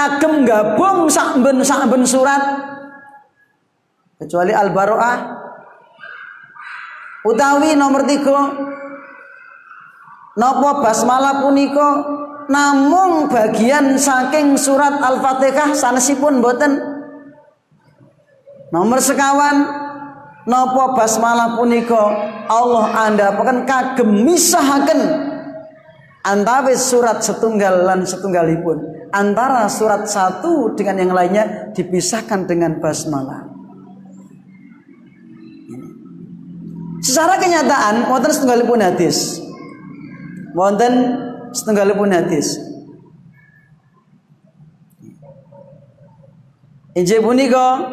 kagem 0.00 0.48
gabung 0.48 1.12
sakben 1.12 1.60
sakben 1.60 2.08
surat. 2.08 2.40
Kecuali 4.16 4.52
al 4.56 4.72
baroah 4.72 5.16
utawi 7.28 7.76
nomor 7.76 8.08
tiga. 8.08 8.40
Nopo 10.40 10.80
basmalah 10.80 11.44
puniko 11.44 11.88
namung 12.48 13.28
bagian 13.28 14.00
saking 14.00 14.56
surat 14.56 14.96
al-fatihah 15.04 15.76
sanesipun 15.76 16.40
boten 16.40 16.80
nomor 18.72 19.04
sekawan. 19.04 19.68
Nopo 20.48 20.96
basmalah 20.96 21.60
puniko 21.60 22.00
Allah 22.48 22.86
anda 23.04 23.36
akan 23.36 23.68
kagem 23.68 24.24
misahaken 24.24 25.00
antawis 26.24 26.88
surat 26.88 27.20
setunggal 27.20 27.84
lan 27.84 28.08
setunggalipun 28.08 28.99
antara 29.10 29.66
surat 29.66 30.06
satu 30.06 30.74
dengan 30.74 31.02
yang 31.02 31.12
lainnya 31.14 31.74
dipisahkan 31.74 32.46
dengan 32.46 32.78
basmalah. 32.78 33.50
Secara 37.00 37.40
kenyataan 37.40 38.12
wonten 38.12 38.30
setunggalipun 38.30 38.78
hadis. 38.84 39.40
Wonten 40.52 40.92
setunggalipun 41.50 42.12
hadis. 42.12 42.60
Injil 46.90 47.22
punika 47.22 47.86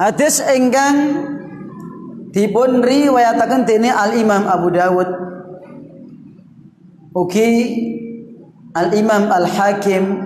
hadis 0.00 0.40
ingkang 0.48 0.96
dipun 2.32 2.80
riwayataken 2.80 3.68
dening 3.68 3.92
Al 3.92 4.16
Imam 4.16 4.48
Abu 4.48 4.72
Dawud 4.72 5.08
Ugi 7.18 7.50
Al 8.78 8.94
Imam 8.94 9.26
Al 9.26 9.50
Hakim 9.50 10.22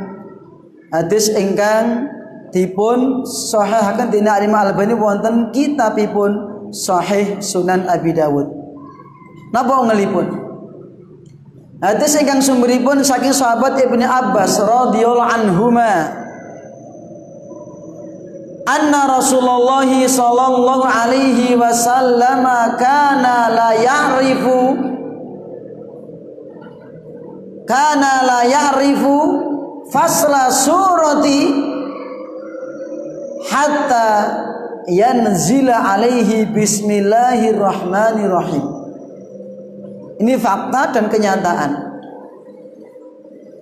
hadis 0.92 1.32
ingkang 1.32 2.04
dipun 2.52 3.24
sahihaken 3.24 4.12
dina 4.12 4.36
Al 4.36 4.44
Imam 4.44 4.60
Al 4.60 4.76
Albani 4.76 4.92
wonten 4.92 5.48
kitabipun 5.56 6.52
Sahih 6.72 7.40
Sunan 7.44 7.84
Abi 7.84 8.16
Dawud. 8.16 8.48
Napa 9.52 9.88
ngelipun? 9.88 10.24
Hadis 11.80 12.16
ingkang 12.20 12.44
sumberipun 12.44 13.00
saking 13.04 13.32
sahabat 13.32 13.76
Ibnu 13.80 14.04
Abbas 14.04 14.60
radhiyallahu 14.60 15.32
anhuma 15.32 16.22
anna 18.62 19.00
Rasulullah 19.10 19.82
sallallahu 19.90 20.86
alaihi 20.86 21.58
wasallam 21.58 22.46
kana 22.78 23.50
la 23.50 23.70
ya'rifu 23.74 24.91
kana 27.66 28.22
la 28.26 28.44
ya'rifu 28.46 29.16
fasla 29.90 30.50
surati 30.50 31.54
hatta 33.46 34.06
yanzila 34.88 35.92
alaihi 35.94 36.46
bismillahirrahmanirrahim. 36.50 38.62
Ini 40.22 40.38
fakta 40.38 40.86
dan 40.94 41.10
kenyataan. 41.10 41.92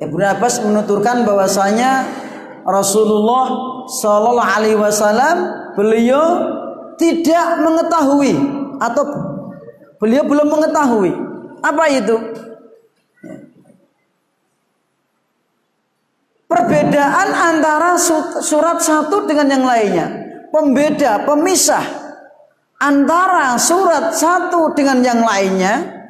Ibnu 0.00 0.24
Abbas 0.24 0.64
menuturkan 0.64 1.28
bahwasanya 1.28 2.04
Rasulullah 2.64 3.52
Shallallahu 4.00 4.52
Alaihi 4.56 4.76
Wasallam 4.76 5.36
beliau 5.76 6.24
tidak 6.96 7.60
mengetahui 7.64 8.36
atau 8.80 9.04
beliau 10.00 10.24
belum 10.24 10.48
mengetahui 10.48 11.12
apa 11.60 11.84
itu 11.92 12.16
Perbedaan 16.50 17.30
antara 17.30 17.94
surat 18.42 18.82
satu 18.82 19.22
dengan 19.30 19.46
yang 19.46 19.62
lainnya. 19.62 20.06
Pembeda, 20.50 21.22
pemisah 21.22 21.86
antara 22.82 23.54
surat 23.54 24.10
satu 24.10 24.74
dengan 24.74 24.98
yang 24.98 25.22
lainnya 25.22 26.02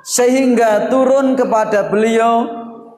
sehingga 0.00 0.88
turun 0.88 1.36
kepada 1.36 1.92
beliau 1.92 2.48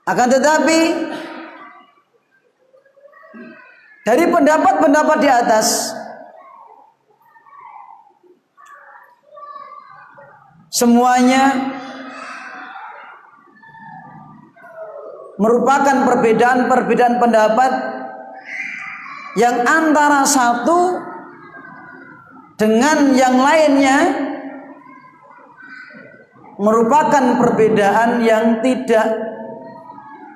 Akan 0.04 0.28
tetapi 0.28 0.80
Dari 4.04 4.28
pendapat-pendapat 4.28 5.18
di 5.24 5.30
atas 5.32 5.96
semuanya 10.74 11.70
merupakan 15.38 16.10
perbedaan-perbedaan 16.10 17.22
pendapat 17.22 17.72
yang 19.38 19.62
antara 19.62 20.26
satu 20.26 20.98
dengan 22.58 23.14
yang 23.14 23.38
lainnya 23.38 23.98
merupakan 26.58 27.42
perbedaan 27.42 28.22
yang 28.26 28.62
tidak 28.62 29.10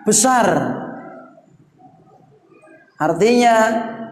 besar. 0.06 0.46
Artinya 2.98 3.56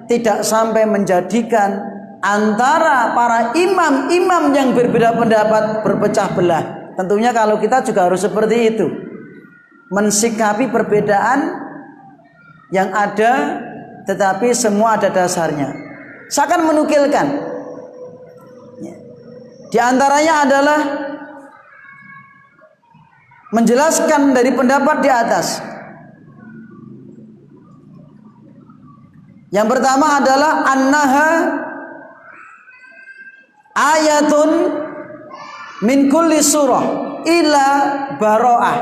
tidak 0.06 0.46
sampai 0.46 0.86
menjadikan 0.86 1.95
antara 2.26 3.14
para 3.14 3.54
imam-imam 3.54 4.50
yang 4.50 4.74
berbeda 4.74 5.14
pendapat 5.14 5.86
berpecah 5.86 6.34
belah. 6.34 6.64
Tentunya 6.98 7.30
kalau 7.30 7.62
kita 7.62 7.86
juga 7.86 8.10
harus 8.10 8.26
seperti 8.26 8.74
itu 8.74 8.88
mensikapi 9.94 10.74
perbedaan 10.74 11.62
yang 12.74 12.90
ada 12.90 13.62
tetapi 14.10 14.50
semua 14.58 14.98
ada 14.98 15.14
dasarnya. 15.14 15.70
Saya 16.34 16.50
akan 16.50 16.74
menukilkan. 16.74 17.28
Ya. 18.82 18.96
Di 19.70 19.78
antaranya 19.78 20.34
adalah 20.42 20.80
menjelaskan 23.54 24.34
dari 24.34 24.50
pendapat 24.58 24.98
di 25.06 25.10
atas. 25.14 25.62
Yang 29.54 29.68
pertama 29.78 30.20
adalah 30.20 30.54
annaha 30.68 31.30
ayatun 33.76 34.50
min 35.84 36.08
kulli 36.08 36.40
surah 36.40 36.86
ila 37.28 37.68
baro'ah. 38.16 38.78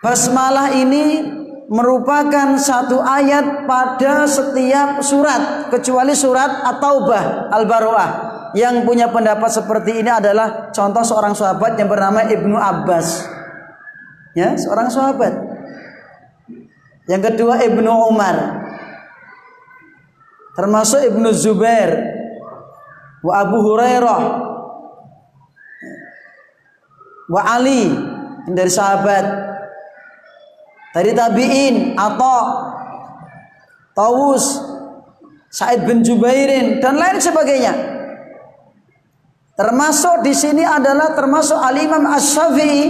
Basmalah 0.00 0.74
ini 0.74 1.22
merupakan 1.70 2.58
satu 2.58 2.98
ayat 2.98 3.68
pada 3.68 4.26
setiap 4.26 4.98
surat 5.04 5.70
kecuali 5.70 6.16
surat 6.18 6.66
At-Taubah 6.66 7.52
Al-Baroah. 7.54 8.10
Yang 8.50 8.82
punya 8.82 9.06
pendapat 9.14 9.46
seperti 9.46 10.02
ini 10.02 10.10
adalah 10.10 10.74
contoh 10.74 11.06
seorang 11.06 11.38
sahabat 11.38 11.78
yang 11.78 11.86
bernama 11.86 12.26
Ibnu 12.26 12.58
Abbas. 12.58 13.22
Ya 14.34 14.58
seorang 14.58 14.90
sahabat. 14.90 15.30
Yang 17.06 17.30
kedua 17.30 17.62
Ibnu 17.62 17.92
Umar. 18.10 18.66
Termasuk 20.58 21.06
Ibnu 21.14 21.30
Zubair 21.30 22.09
wa 23.20 23.32
Abu 23.44 23.58
Hurairah 23.60 24.22
wa 27.30 27.42
Ali 27.46 27.92
dari 28.50 28.72
sahabat 28.72 29.24
dari 30.90 31.14
tabi'in 31.14 31.94
atau 31.94 32.38
Tawus 33.94 34.44
Said 35.50 35.82
bin 35.82 36.06
Jubairin 36.06 36.78
dan 36.78 36.94
lain 36.94 37.18
sebagainya. 37.18 37.74
Termasuk 39.58 40.24
di 40.24 40.32
sini 40.32 40.62
adalah 40.62 41.12
termasuk 41.12 41.58
Al-Imam 41.58 42.06
Asy-Syafi'i. 42.06 42.82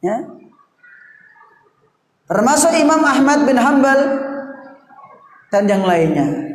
Ya. 0.00 0.16
Termasuk 2.30 2.72
Imam 2.78 3.02
Ahmad 3.04 3.44
bin 3.44 3.58
Hambal 3.58 4.00
dan 5.52 5.68
yang 5.68 5.84
lainnya. 5.84 6.51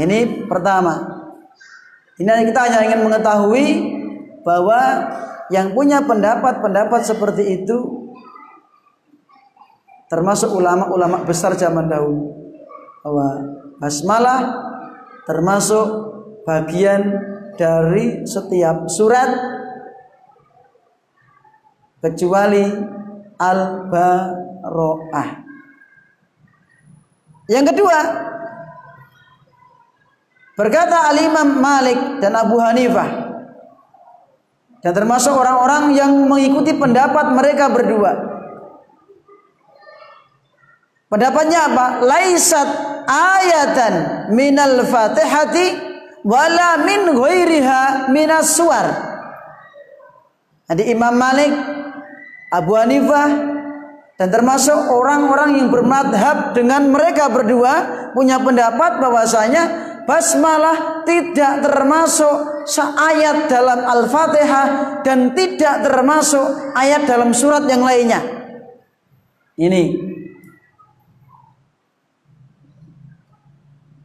Ini 0.00 0.48
pertama. 0.48 0.94
Ini 2.16 2.28
kita 2.48 2.60
hanya 2.68 2.80
ingin 2.88 3.00
mengetahui 3.04 3.66
bahwa 4.40 4.80
yang 5.52 5.76
punya 5.76 6.00
pendapat-pendapat 6.00 7.00
seperti 7.04 7.60
itu 7.60 8.08
termasuk 10.08 10.52
ulama-ulama 10.52 11.24
besar 11.24 11.56
zaman 11.56 11.88
dahulu 11.88 12.36
bahwa 13.00 13.28
basmalah 13.80 14.40
termasuk 15.24 15.88
bagian 16.44 17.16
dari 17.56 18.24
setiap 18.28 18.88
surat 18.88 19.28
kecuali 22.02 22.64
al-baro'ah. 23.38 25.28
Yang 27.46 27.64
kedua, 27.74 27.98
berkata 30.56 31.12
Al-Imam 31.12 31.58
Malik 31.60 32.20
dan 32.20 32.36
Abu 32.36 32.60
Hanifah 32.60 33.32
dan 34.82 34.92
termasuk 34.92 35.30
orang-orang 35.30 35.94
yang 35.94 36.10
mengikuti 36.26 36.74
pendapat 36.74 37.32
mereka 37.32 37.70
berdua. 37.70 38.12
Pendapatnya 41.06 41.70
apa? 41.70 41.86
Laisat 42.02 42.68
ayatan 43.06 43.94
minal 44.34 44.82
fatihati 44.88 45.66
wala 46.26 46.82
min 46.82 47.14
ghairiha 47.14 48.10
minas 48.10 48.58
suar. 48.58 49.12
Jadi 50.72 50.88
Imam 50.88 51.14
Malik, 51.14 51.52
Abu 52.48 52.72
Hanifah 52.74 53.28
dan 54.16 54.28
termasuk 54.32 54.88
orang-orang 54.88 55.62
yang 55.62 55.68
bermadhab 55.68 56.56
dengan 56.56 56.90
mereka 56.90 57.28
berdua 57.28 58.08
punya 58.16 58.40
pendapat 58.40 58.98
bahwasanya 58.98 59.91
basmalah 60.08 61.06
tidak 61.06 61.62
termasuk 61.62 62.66
ayat 62.96 63.46
dalam 63.50 63.80
Al-Fatihah 63.82 64.66
dan 65.06 65.34
tidak 65.34 65.82
termasuk 65.86 66.72
ayat 66.74 67.06
dalam 67.06 67.30
surat 67.34 67.66
yang 67.66 67.82
lainnya. 67.82 68.20
Ini. 69.58 69.84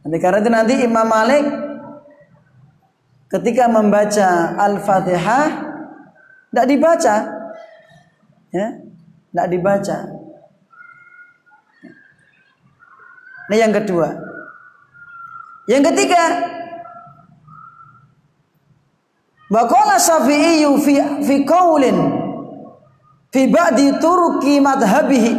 Nanti 0.04 0.18
karena 0.20 0.38
itu 0.40 0.50
nanti 0.52 0.74
Imam 0.84 1.08
Malik 1.08 1.44
ketika 3.28 3.68
membaca 3.68 4.56
Al-Fatihah 4.56 5.46
tidak 6.48 6.66
dibaca. 6.68 7.16
Ya, 8.48 8.68
tidak 9.28 9.46
dibaca. 9.52 9.98
Ini 13.48 13.56
yang 13.64 13.72
kedua. 13.72 14.27
Yang 15.68 15.92
ketiga, 15.92 16.22
Baqala 19.48 19.96
Syafi'i 19.96 20.64
fi 20.84 20.94
fi 21.24 21.34
qaulin 21.44 21.96
fi 23.32 23.48
ba'di 23.48 23.96
turki 24.00 24.60
madhabihi. 24.60 25.32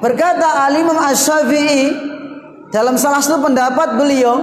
Berkata 0.00 0.68
Al 0.68 0.76
Imam 0.80 0.96
Asy-Syafi'i 0.96 1.92
dalam 2.72 2.96
salah 2.96 3.20
satu 3.20 3.48
pendapat 3.48 3.96
beliau 3.96 4.36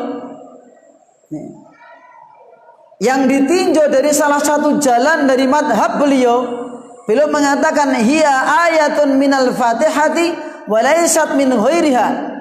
yang 3.01 3.29
ditinjau 3.29 3.89
dari 3.89 4.09
salah 4.13 4.41
satu 4.41 4.81
jalan 4.81 5.29
dari 5.29 5.45
madhab 5.45 6.01
beliau 6.01 6.45
beliau 7.05 7.27
mengatakan 7.29 7.93
hiya 8.01 8.33
ayatun 8.69 9.19
minal 9.19 9.51
fatihati 9.53 10.33
walaisat 10.65 11.37
min 11.37 11.53
ghairiha 11.53 12.34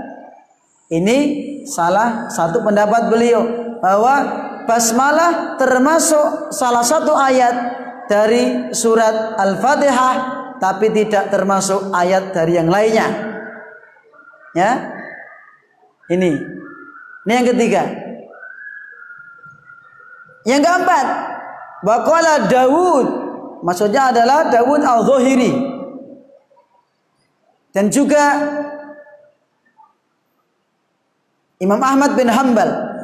ini 0.95 1.19
salah 1.67 2.31
satu 2.31 2.63
pendapat 2.63 3.11
beliau 3.11 3.43
bahwa 3.83 4.15
basmalah 4.69 5.59
termasuk 5.59 6.55
salah 6.55 6.87
satu 6.87 7.13
ayat 7.19 7.55
dari 8.07 8.71
surat 8.71 9.35
Al-Fatihah 9.35 10.15
tapi 10.63 10.95
tidak 10.95 11.35
termasuk 11.35 11.91
ayat 11.91 12.31
dari 12.31 12.57
yang 12.57 12.71
lainnya. 12.71 13.09
Ya. 14.55 14.71
Ini. 16.09 16.31
Ini 17.27 17.33
yang 17.33 17.49
ketiga. 17.49 17.83
Yang 20.45 20.63
keempat, 20.69 21.07
Waqala 21.83 22.47
Dawud 22.47 23.07
maksudnya 23.65 24.13
adalah 24.13 24.53
Dawud 24.53 24.85
Al-Zahiri. 24.85 25.53
Dan 27.75 27.91
juga 27.91 28.25
Imam 31.63 31.79
Ahmad 31.79 32.19
bin 32.19 32.27
Hambal 32.27 32.95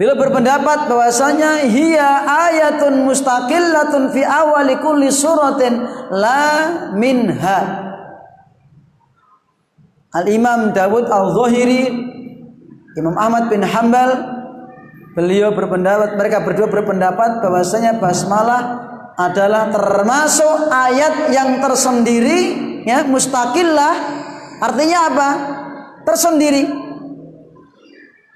Bila 0.00 0.16
berpendapat 0.16 0.88
bahwasanya 0.88 1.68
hiya 1.68 2.24
ayatun 2.24 3.04
mustaqillatun 3.04 4.08
fi 4.16 4.24
awali 4.24 4.80
kulli 4.80 5.12
suratin 5.12 5.76
la 6.08 6.72
minha. 6.96 7.60
Al-Imam 10.16 10.72
Dawud 10.72 11.04
Al-Zahiri 11.04 11.84
Imam 12.96 13.12
Ahmad 13.20 13.52
bin 13.52 13.60
Hambal 13.60 14.40
beliau 15.12 15.52
berpendapat 15.52 16.16
mereka 16.16 16.48
berdua 16.48 16.72
berpendapat 16.72 17.44
bahwasanya 17.44 18.00
basmalah 18.00 18.62
adalah 19.20 19.68
termasuk 19.68 20.72
ayat 20.72 21.28
yang 21.28 21.60
tersendiri 21.60 22.40
ya 22.88 23.04
mustakillah 23.04 23.94
artinya 24.64 24.98
apa 25.12 25.28
tersendiri. 26.06 26.68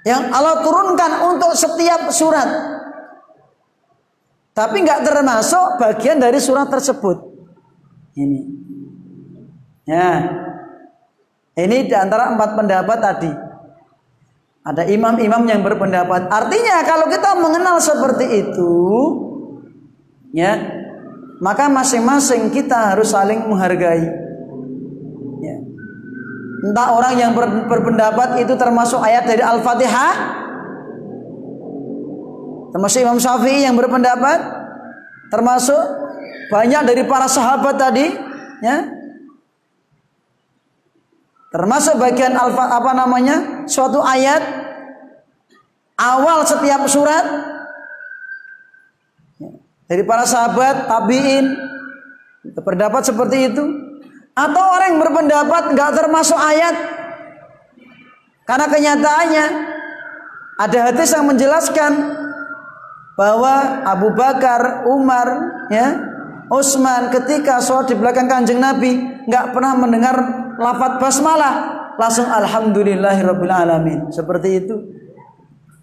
Yang 0.04 0.22
Allah 0.36 0.60
turunkan 0.60 1.12
untuk 1.32 1.52
setiap 1.56 2.12
surat. 2.12 2.48
Tapi 4.54 4.84
nggak 4.84 5.02
termasuk 5.02 5.80
bagian 5.80 6.20
dari 6.20 6.38
surat 6.38 6.68
tersebut. 6.68 7.24
Ini. 8.14 8.40
Ya. 9.88 10.10
Ini 11.54 11.88
di 11.88 11.94
antara 11.96 12.36
empat 12.36 12.54
pendapat 12.54 12.98
tadi. 13.00 13.32
Ada 14.64 14.88
imam-imam 14.88 15.44
yang 15.44 15.60
berpendapat. 15.60 16.28
Artinya 16.32 16.80
kalau 16.88 17.06
kita 17.08 17.36
mengenal 17.36 17.76
seperti 17.80 18.48
itu 18.48 18.72
ya 20.34 20.56
maka 21.38 21.70
masing-masing 21.70 22.50
kita 22.50 22.96
harus 22.96 23.12
saling 23.14 23.44
menghargai. 23.46 24.23
Entah 26.64 26.96
orang 26.96 27.14
yang 27.20 27.32
ber, 27.36 27.68
berpendapat 27.68 28.40
itu 28.40 28.56
termasuk 28.56 28.98
ayat 29.04 29.28
dari 29.28 29.44
al-fatihah. 29.44 30.14
Termasuk 32.72 32.98
Imam 33.04 33.20
Syafi'i 33.20 33.68
yang 33.68 33.76
berpendapat. 33.76 34.64
Termasuk 35.28 35.82
banyak 36.48 36.82
dari 36.88 37.02
para 37.04 37.28
sahabat 37.28 37.76
tadi 37.76 38.06
ya. 38.64 38.88
Termasuk 41.54 42.02
bagian 42.02 42.34
alfa 42.34 42.66
apa 42.66 42.90
namanya 42.98 43.66
suatu 43.70 44.02
ayat 44.02 44.42
awal 45.94 46.42
setiap 46.42 46.82
surat. 46.90 47.22
Dari 49.84 50.00
para 50.00 50.24
sahabat, 50.24 50.88
tabiin, 50.88 51.60
berpendapat 52.56 53.04
seperti 53.04 53.52
itu. 53.52 53.83
Atau 54.34 54.62
orang 54.62 54.94
yang 54.94 55.00
berpendapat 55.00 55.62
nggak 55.78 55.90
termasuk 55.94 56.38
ayat. 56.38 56.74
Karena 58.44 58.66
kenyataannya 58.68 59.46
ada 60.58 60.78
hadis 60.90 61.14
yang 61.14 61.24
menjelaskan 61.30 61.92
bahwa 63.14 63.86
Abu 63.86 64.10
Bakar, 64.12 64.84
Umar, 64.90 65.28
ya, 65.70 65.96
Utsman 66.50 67.08
ketika 67.14 67.62
sholat 67.62 67.88
di 67.88 67.96
belakang 67.96 68.28
kanjeng 68.28 68.58
Nabi 68.60 69.00
nggak 69.24 69.54
pernah 69.54 69.72
mendengar 69.78 70.16
lafat 70.58 71.00
basmalah, 71.00 71.54
langsung 71.96 72.26
alhamdulillahirabbil 72.26 73.54
alamin. 73.54 74.10
Seperti 74.10 74.66
itu. 74.66 74.76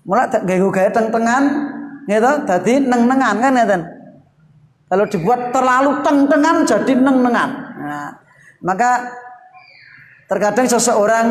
Mulai 0.05 0.27
gaya-gaya 0.43 0.91
teng-tengan 0.91 1.43
gitu 2.09 2.31
tadi 2.49 2.73
neng-nengan 2.81 3.35
kan 3.37 3.53
ya 3.53 3.65
kalau 4.91 5.05
dibuat 5.07 5.53
terlalu 5.53 5.91
teng-tengan 6.03 6.55
jadi 6.65 6.93
neng-nengan 6.97 7.49
nah, 7.77 8.09
maka 8.61 9.09
terkadang 10.29 10.69
seseorang 10.69 11.27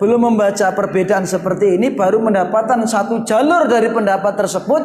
belum 0.00 0.32
membaca 0.32 0.72
perbedaan 0.72 1.28
seperti 1.28 1.76
ini 1.76 1.92
baru 1.92 2.24
mendapatkan 2.24 2.88
satu 2.88 3.24
jalur 3.28 3.68
dari 3.68 3.92
pendapat 3.92 4.32
tersebut 4.32 4.82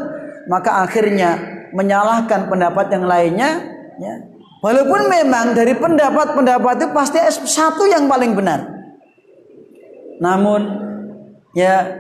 maka 0.52 0.84
akhirnya 0.84 1.40
menyalahkan 1.72 2.52
pendapat 2.52 2.92
yang 2.92 3.08
lainnya 3.08 3.64
ya. 3.96 4.16
walaupun 4.60 5.08
memang 5.08 5.56
dari 5.56 5.72
pendapat-pendapat 5.76 6.74
itu 6.84 6.88
pasti 6.92 7.20
satu 7.48 7.88
yang 7.88 8.12
paling 8.12 8.36
benar 8.36 8.68
namun 10.20 10.84
ya 11.56 11.96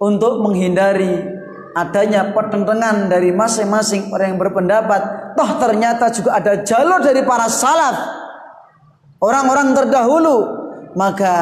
untuk 0.00 0.44
menghindari 0.44 1.32
adanya 1.74 2.30
pertentangan 2.32 3.08
dari 3.08 3.32
masing-masing 3.32 4.12
orang 4.12 4.36
yang 4.36 4.40
berpendapat 4.40 5.00
toh 5.32 5.50
ternyata 5.58 6.12
juga 6.12 6.38
ada 6.38 6.60
jalur 6.60 7.00
dari 7.00 7.24
para 7.24 7.48
salaf 7.48 8.23
orang-orang 9.24 9.72
terdahulu. 9.72 10.38
Maka 10.94 11.34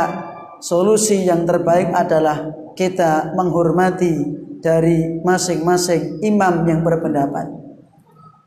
solusi 0.63 1.27
yang 1.27 1.45
terbaik 1.45 1.91
adalah 1.91 2.55
kita 2.79 3.35
menghormati 3.35 4.15
dari 4.63 5.21
masing-masing 5.21 6.23
imam 6.23 6.65
yang 6.65 6.81
berpendapat. 6.81 7.51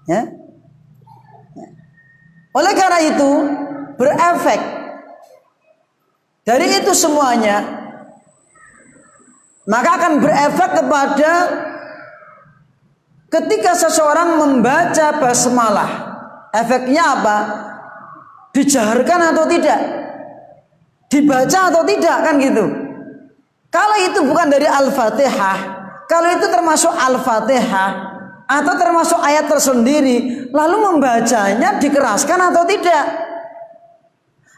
Ya? 0.07 0.25
Oleh 2.55 2.73
karena 2.73 2.99
itu 3.03 3.31
berefek 3.99 4.61
dari 6.47 6.67
itu 6.71 6.95
semuanya 6.95 7.83
maka 9.67 9.89
akan 9.99 10.13
berefek 10.23 10.71
kepada 10.79 11.31
Ketika 13.35 13.75
seseorang 13.75 14.39
membaca 14.39 15.19
basmalah, 15.19 15.91
efeknya 16.55 17.03
apa? 17.19 17.37
Dijaharkan 18.55 19.35
atau 19.35 19.43
tidak? 19.51 19.79
Dibaca 21.11 21.59
atau 21.67 21.83
tidak 21.83 22.17
kan 22.23 22.39
gitu. 22.39 22.65
Kalau 23.67 23.95
itu 23.99 24.23
bukan 24.23 24.47
dari 24.47 24.63
Al-Fatihah, 24.63 25.57
kalau 26.07 26.31
itu 26.31 26.47
termasuk 26.47 26.95
Al-Fatihah 26.95 27.91
atau 28.47 28.73
termasuk 28.79 29.19
ayat 29.19 29.51
tersendiri, 29.51 30.47
lalu 30.55 30.87
membacanya 30.87 31.75
dikeraskan 31.83 32.39
atau 32.55 32.63
tidak? 32.63 33.05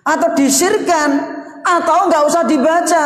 Atau 0.05 0.37
disirkan 0.37 1.09
atau 1.65 2.05
nggak 2.05 2.23
usah 2.29 2.45
dibaca? 2.45 3.03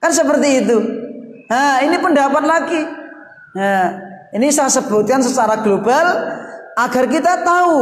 Kan 0.00 0.12
seperti 0.12 0.64
itu. 0.64 0.76
Nah, 1.52 1.84
ini 1.84 2.00
pendapat 2.00 2.42
lagi. 2.48 2.82
Nah, 3.54 3.86
ini 4.32 4.48
saya 4.48 4.72
sebutkan 4.72 5.20
secara 5.20 5.60
global 5.60 6.06
agar 6.74 7.04
kita 7.06 7.44
tahu 7.44 7.76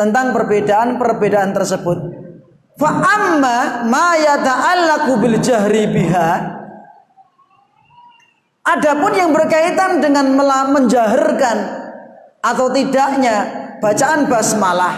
tentang 0.00 0.32
perbedaan-perbedaan 0.32 1.52
tersebut. 1.52 1.98
Fa 2.80 2.88
amma 2.88 3.84
ma 3.84 4.16
yata'allaqu 4.16 5.12
bil 5.20 5.36
jahri 5.44 5.84
biha 5.92 6.60
Adapun 8.64 9.12
yang 9.12 9.36
berkaitan 9.36 10.00
dengan 10.00 10.32
menjaharkan 10.72 11.58
atau 12.40 12.72
tidaknya 12.72 13.36
bacaan 13.84 14.28
basmalah 14.28 14.96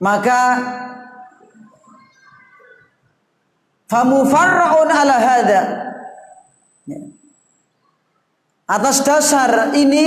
maka 0.00 0.40
famufarra'un 3.88 4.88
ala 4.88 5.16
hadha 5.20 5.62
Ya. 6.82 6.98
Atas 8.66 9.06
dasar 9.06 9.70
ini 9.70 10.06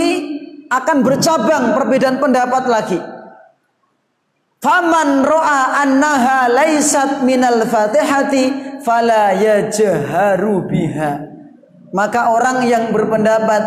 akan 0.69 0.97
bercabang 1.05 1.77
perbedaan 1.77 2.17
pendapat 2.17 2.63
lagi. 2.65 2.99
Faman 4.61 5.21
ro'a 5.21 5.85
annaha 5.85 6.49
laisat 6.49 7.21
minal 7.21 7.61
fatihati 7.69 8.79
fala 8.81 9.37
yajharu 9.37 10.65
biha. 10.65 11.21
Maka 11.93 12.33
orang 12.33 12.65
yang 12.65 12.89
berpendapat 12.89 13.63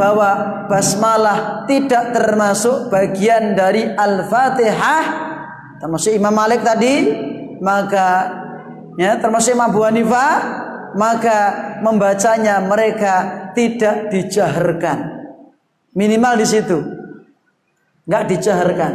bahwa 0.00 0.64
basmalah 0.64 1.68
tidak 1.68 2.16
termasuk 2.16 2.88
bagian 2.88 3.52
dari 3.52 3.84
Al-Fatihah 3.84 5.04
termasuk 5.76 6.16
Imam 6.16 6.32
Malik 6.32 6.64
tadi 6.64 7.12
maka 7.60 8.32
ya 8.96 9.20
termasuk 9.20 9.52
Imam 9.52 9.68
Abu 9.68 9.84
Hanifah 9.84 10.32
maka 10.96 11.38
membacanya 11.84 12.64
mereka 12.64 13.14
tidak 13.52 14.08
dijaharkan. 14.08 15.19
Minimal 15.94 16.34
di 16.38 16.46
situ. 16.46 16.78
Enggak 18.06 18.24
dijaharkan. 18.30 18.94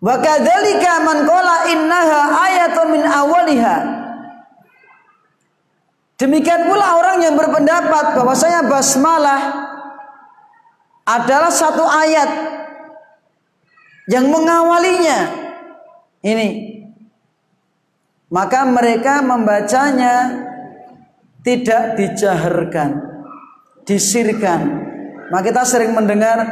Wa 0.00 0.14
kadzalika 0.20 0.92
man 1.02 1.24
qala 1.24 1.56
innaha 1.72 2.20
ayatun 2.46 2.86
min 2.92 3.02
awaliha. 3.04 3.76
Demikian 6.16 6.64
pula 6.64 6.96
orang 6.96 7.20
yang 7.20 7.36
berpendapat 7.36 8.16
bahwasanya 8.16 8.64
basmalah 8.64 9.40
adalah 11.04 11.52
satu 11.52 11.84
ayat 11.84 12.30
yang 14.08 14.32
mengawalinya. 14.32 15.44
Ini 16.24 16.48
maka 18.26 18.66
mereka 18.66 19.22
membacanya 19.22 20.44
tidak 21.46 21.94
dijaharkan, 21.94 23.15
disirkan. 23.86 24.60
Maka 25.30 25.42
kita 25.50 25.62
sering 25.62 25.94
mendengar 25.94 26.42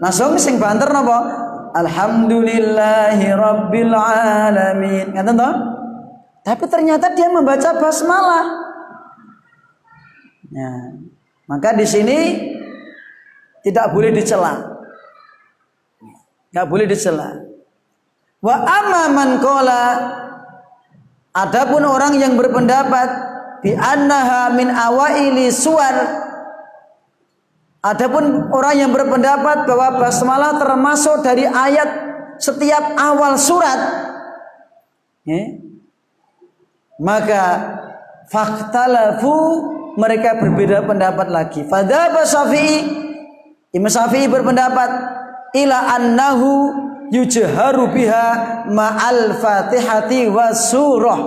Langsung 0.00 0.40
sing 0.40 0.56
banter 0.56 0.88
napa? 0.88 1.18
Alhamdulillahi 1.76 3.28
rabbil 3.36 3.92
alamin. 3.92 5.12
Ngaten 5.12 5.36
toh? 5.36 5.54
Tapi 6.40 6.64
ternyata 6.72 7.12
dia 7.12 7.28
membaca 7.28 7.76
basmalah. 7.76 8.46
Ya. 10.48 10.72
Maka 11.44 11.76
di 11.76 11.84
sini 11.84 12.18
tidak 13.60 13.92
boleh 13.92 14.08
dicela. 14.08 14.56
Tidak 16.48 16.66
boleh 16.66 16.88
dicela. 16.88 17.36
Wa 18.40 18.56
amma 18.56 19.04
man 19.12 19.30
qala 19.36 19.82
adapun 21.36 21.84
orang 21.84 22.16
yang 22.16 22.40
berpendapat 22.40 23.29
bi 23.60 23.76
annaha 23.76 24.52
min 24.56 24.68
awaili 24.68 25.52
suwar 25.52 26.28
Adapun 27.80 28.52
orang 28.52 28.76
yang 28.76 28.92
berpendapat 28.92 29.64
bahwa 29.64 30.04
basmalah 30.04 30.60
termasuk 30.60 31.24
dari 31.24 31.48
ayat 31.48 31.88
setiap 32.36 32.92
awal 33.00 33.40
surat, 33.40 33.80
ya, 35.24 35.56
maka 37.00 37.44
faktalafu 38.28 39.36
mereka 39.96 40.36
berbeda 40.36 40.84
pendapat 40.84 41.32
lagi. 41.32 41.64
Fadhaba 41.64 42.28
Syafi'i 42.28 42.84
Imam 43.72 43.88
Syafi'i 43.88 44.28
berpendapat 44.28 44.90
ila 45.56 45.96
annahu 45.96 46.52
yujharu 47.08 47.96
biha 47.96 48.26
ma'al 48.68 49.40
fatihati 49.40 50.28
wa 50.28 50.52
surah. 50.52 51.20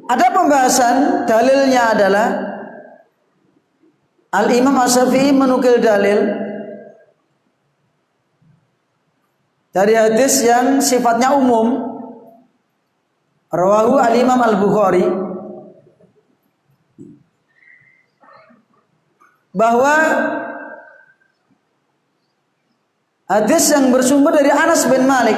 Ada 0.08 0.26
pembahasan 0.32 0.96
dalilnya 1.28 1.92
adalah 1.92 2.28
Al-Imam 4.32 4.72
Asyafi'i 4.80 5.36
menukil 5.36 5.84
dalil 5.84 6.32
dari 9.68 9.92
hadis 9.92 10.40
yang 10.40 10.80
sifatnya 10.80 11.36
umum. 11.36 11.84
Rawahu 13.52 14.00
Al-Imam 14.00 14.40
Al-Bukhari 14.40 15.27
bahwa 19.58 19.94
Hadis 23.28 23.68
yang 23.68 23.92
bersumber 23.92 24.32
dari 24.32 24.48
Anas 24.48 24.88
bin 24.88 25.04
Malik 25.04 25.36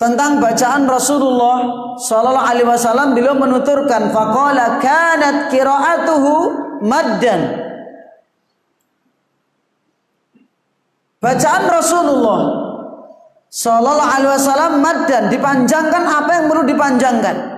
tentang 0.00 0.40
bacaan 0.40 0.88
Rasulullah 0.88 1.60
sallallahu 2.00 2.48
alaihi 2.48 2.64
wasallam 2.64 3.12
beliau 3.12 3.36
menuturkan 3.36 4.08
faqala 4.16 4.80
kanat 4.80 5.52
qiraatuhu 5.52 6.32
maddan. 6.88 7.68
Bacaan 11.20 11.64
Rasulullah 11.68 12.40
sallallahu 13.52 14.08
alaihi 14.08 14.32
wasallam 14.40 14.72
maddan 14.80 15.28
dipanjangkan 15.28 16.02
apa 16.08 16.30
yang 16.32 16.44
perlu 16.48 16.64
dipanjangkan 16.64 17.51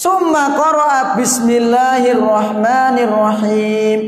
Summa 0.00 0.56
qara'a 0.56 1.20
bismillahirrahmanirrahim. 1.20 3.98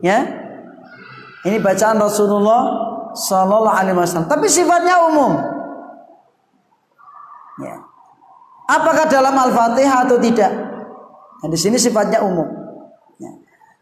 ya. 0.00 0.24
Ini 1.44 1.60
bacaan 1.60 2.00
Rasulullah 2.00 2.95
Sallallahu 3.16 3.72
Alaihi 3.72 3.96
Wasallam. 3.96 4.28
Tapi 4.28 4.46
sifatnya 4.46 5.00
umum. 5.08 5.32
Ya. 7.64 7.80
Apakah 8.68 9.08
dalam 9.08 9.32
Al-Fatihah 9.32 10.04
atau 10.04 10.20
tidak? 10.20 10.52
Nah, 11.40 11.48
di 11.48 11.56
sini 11.56 11.80
sifatnya 11.80 12.20
umum. 12.20 12.44
Ya. 13.16 13.32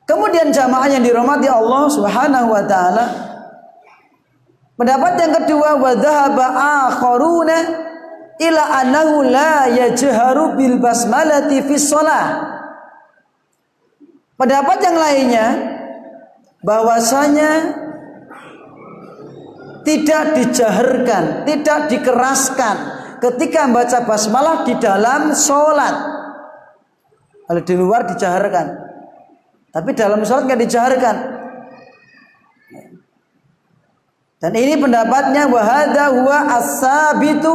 Kemudian 0.07 0.55
jamaah 0.55 0.87
yang 0.87 1.03
dirahmati 1.03 1.51
Allah 1.51 1.83
Subhanahu 1.91 2.49
wa 2.55 2.63
taala 2.63 3.35
Pendapat 4.75 5.13
yang 5.23 5.33
kedua 5.39 5.79
wa 5.79 5.95
dhahaba 5.95 6.47
akharuna 6.91 7.57
ila 8.43 8.63
annahu 8.83 9.23
la 9.23 9.71
yajharu 9.71 10.59
bil 10.59 10.83
basmalati 10.83 11.63
fi 11.63 11.75
shalah. 11.79 12.27
Pendapat 14.35 14.79
yang 14.83 14.97
lainnya 14.99 15.47
bahwasanya 16.67 17.51
tidak 19.85 20.41
dijaharkan, 20.41 21.45
tidak 21.45 21.79
dikeraskan 21.93 22.77
ketika 23.21 23.69
membaca 23.69 23.99
basmalah 24.09 24.65
di 24.65 24.75
dalam 24.81 25.37
sholat. 25.37 25.95
Kalau 27.45 27.61
di 27.61 27.75
luar 27.77 28.09
dijaharkan, 28.09 28.67
tapi 29.69 29.93
dalam 29.93 30.25
sholat 30.25 30.49
nggak 30.49 30.63
dijaharkan. 30.65 31.17
Dan 34.41 34.53
ini 34.57 34.77
pendapatnya 34.77 35.49
wahada 35.49 36.13
huwa 36.17 36.39
asabitu 36.61 37.53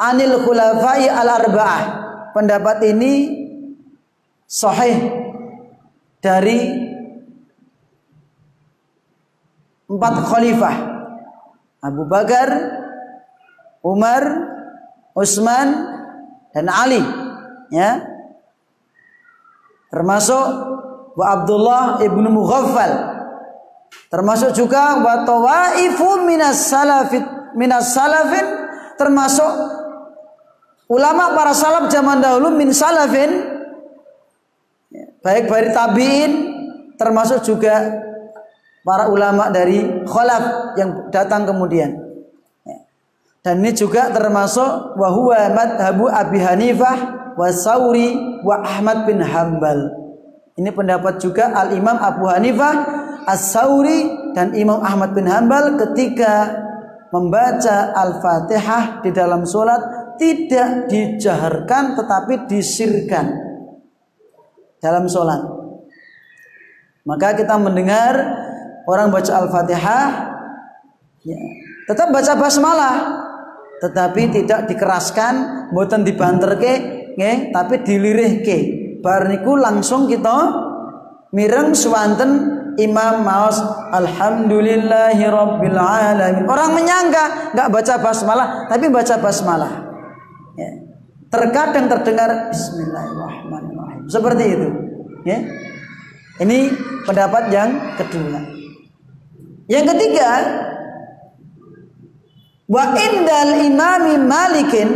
anil 0.00 0.44
khulafai 0.44 1.08
al 1.08 1.28
arba'ah. 1.28 1.84
Pendapat 2.32 2.84
ini 2.88 3.12
sahih 4.48 4.96
dari 6.20 6.88
empat 9.90 10.14
khalifah 10.28 10.89
Abu 11.80 12.04
Bakar, 12.04 12.48
Umar, 13.80 14.22
Utsman 15.16 15.68
dan 16.52 16.68
Ali 16.68 17.00
ya. 17.72 18.04
Termasuk 19.90 20.44
wa 21.18 21.26
Abdullah 21.34 21.98
ibnu 22.04 22.28
Mughaffal. 22.30 23.18
Termasuk 24.06 24.54
juga 24.54 25.02
wa 25.02 25.26
tawaifu 25.26 26.22
minas 26.22 26.70
salafit 26.70 27.24
minas 27.58 27.90
salafin. 27.90 28.46
Termasuk 29.00 29.50
ulama 30.92 31.32
para 31.32 31.56
salaf 31.56 31.88
zaman 31.88 32.20
dahulu 32.20 32.52
min 32.54 32.70
salafin. 32.70 33.30
Baik 35.20 35.48
dari 35.48 35.68
tabiin 35.72 36.32
termasuk 36.96 37.44
juga 37.44 38.08
para 38.84 39.08
ulama 39.12 39.52
dari 39.52 40.04
khalaf 40.08 40.76
yang 40.76 41.12
datang 41.12 41.44
kemudian. 41.44 41.90
Ya. 42.64 42.76
Dan 43.44 43.64
ini 43.64 43.76
juga 43.76 44.08
termasuk 44.12 44.96
wahwa 44.96 45.38
madhabu 45.52 46.08
Abi 46.08 46.38
Hanifah 46.40 46.98
wa 47.36 47.48
Sauri 47.52 48.40
wa 48.44 48.60
Ahmad 48.64 49.04
bin 49.04 49.20
Hambal. 49.20 50.00
Ini 50.56 50.70
pendapat 50.76 51.20
juga 51.22 51.56
Al 51.56 51.72
Imam 51.72 51.96
Abu 51.96 52.28
Hanifah, 52.28 52.74
As 53.24 53.52
Sauri 53.52 54.32
dan 54.36 54.52
Imam 54.56 54.80
Ahmad 54.80 55.16
bin 55.16 55.28
Hambal 55.28 55.76
ketika 55.76 56.52
membaca 57.10 57.90
Al-Fatihah 57.96 59.02
di 59.02 59.10
dalam 59.10 59.42
sholat 59.42 60.14
tidak 60.20 60.92
dijaharkan 60.92 61.96
tetapi 61.96 62.44
disirkan 62.46 63.26
dalam 64.78 65.08
sholat. 65.08 65.40
Maka 67.08 67.32
kita 67.34 67.56
mendengar 67.56 68.12
orang 68.90 69.14
baca 69.14 69.30
Al-Fatihah, 69.46 70.06
ya, 71.22 71.38
tetap 71.86 72.10
baca 72.10 72.34
basmalah, 72.34 72.96
tetapi 73.78 74.34
tidak 74.34 74.66
dikeraskan, 74.66 75.66
buatan 75.70 76.02
dibanterke, 76.02 77.00
ke, 77.14 77.52
tapi 77.54 77.84
dilirihke. 77.86 78.58
Barniku 79.00 79.56
langsung 79.56 80.04
kita 80.04 80.52
mireng 81.32 81.72
swanten 81.72 82.60
Imam 82.76 83.24
Maus 83.24 83.56
Alhamdulillahi 83.90 85.24
Rabbil 85.24 85.78
Alamin 85.80 86.44
Orang 86.44 86.76
menyangka 86.76 87.52
nggak 87.56 87.68
baca 87.72 87.94
basmalah 87.98 88.48
Tapi 88.68 88.92
baca 88.92 89.16
basmalah 89.18 89.72
ya. 90.54 90.70
Terkadang 91.32 91.88
terdengar 91.88 92.52
Bismillahirrahmanirrahim 92.52 94.04
Seperti 94.06 94.44
itu 94.52 94.68
ya. 95.24 95.38
Ini 96.40 96.58
pendapat 97.08 97.48
yang 97.52 97.96
kedua 97.96 98.59
Yang 99.70 99.86
ketiga 99.94 100.30
Wa 102.70 102.94
indal 102.94 103.66
imami 103.66 104.14
malikin 104.14 104.88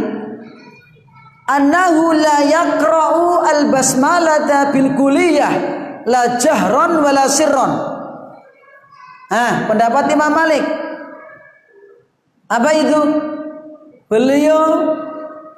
annahu 1.51 2.15
la 2.15 2.47
yaqra'u 2.47 3.43
al 3.43 3.63
basmalata 3.67 4.71
bil 4.71 4.95
kuliyah 4.95 5.53
la 6.07 6.39
jahron 6.39 7.03
wala 7.03 7.27
sirron. 7.27 7.73
Ah, 9.27 9.67
pendapat 9.67 10.07
Imam 10.15 10.31
Malik. 10.31 10.63
Apa 12.47 12.71
itu? 12.79 13.01
Beliau 14.07 14.95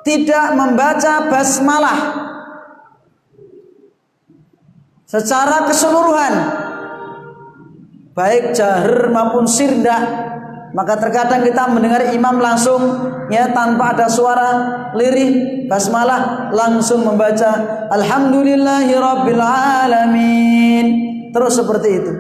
tidak 0.01 0.57
membaca 0.57 1.29
basmalah 1.29 1.99
secara 5.05 5.69
keseluruhan 5.69 6.35
baik 8.17 8.57
jahar 8.57 9.12
maupun 9.12 9.45
sirda 9.45 10.33
maka 10.77 10.97
terkadang 11.01 11.41
kita 11.41 11.69
mendengar 11.73 12.12
imam 12.12 12.37
langsung 12.37 12.81
ya 13.33 13.49
tanpa 13.53 13.97
ada 13.97 14.12
suara 14.12 14.51
lirih 14.93 15.64
basmalah 15.69 16.53
langsung 16.53 17.01
membaca 17.01 17.89
alhamdulillahi 17.89 18.93
rabbil 18.93 19.41
alamin. 19.41 20.87
Terus 21.33 21.53
seperti 21.57 21.89
itu. 21.97 22.12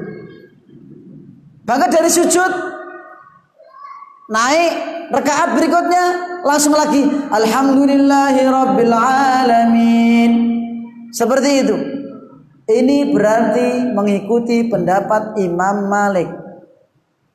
Bahkan 1.68 1.88
dari 1.92 2.08
sujud 2.08 2.52
naik 4.32 4.72
rekaat 5.12 5.52
berikutnya 5.52 6.04
langsung 6.40 6.72
lagi 6.72 7.04
alhamdulillahi 7.28 8.40
rabbil 8.48 8.94
alamin. 8.96 10.32
Seperti 11.12 11.50
itu. 11.60 11.95
Ini 12.66 13.14
berarti 13.14 13.94
mengikuti 13.94 14.66
pendapat 14.66 15.38
Imam 15.38 15.86
Malik. 15.86 16.26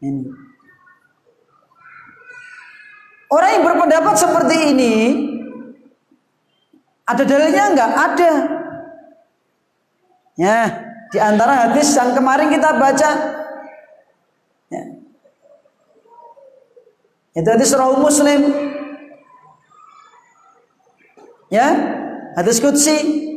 Ini. 0.03 0.27
Orang 3.31 3.49
yang 3.55 3.63
berpendapat 3.63 4.15
seperti 4.19 4.75
ini 4.75 4.95
ada 7.07 7.23
dalilnya 7.23 7.63
enggak? 7.71 7.91
Ada. 7.95 8.31
Ya, 10.35 10.59
di 11.15 11.19
antara 11.19 11.53
hadis 11.67 11.95
yang 11.95 12.11
kemarin 12.11 12.51
kita 12.51 12.75
baca 12.75 13.11
ya. 14.67 14.83
Itu 17.39 17.47
hadis 17.47 17.71
Rahu 17.71 18.03
Muslim. 18.03 18.51
Ya, 21.47 21.67
hadis 22.35 22.59
Qudsi 22.59 23.30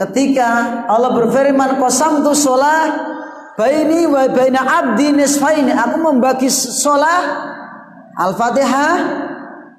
ketika 0.00 0.82
Allah 0.88 1.12
berfirman 1.12 1.76
qasamtu 1.76 2.32
shalah 2.32 3.12
baini 3.60 4.08
wa 4.08 4.24
baina 4.32 4.64
abdi 4.64 5.12
nisfaini 5.12 5.76
aku 5.76 6.00
membagi 6.00 6.48
sholat 6.48 7.52
Al-Fatihah 8.20 8.92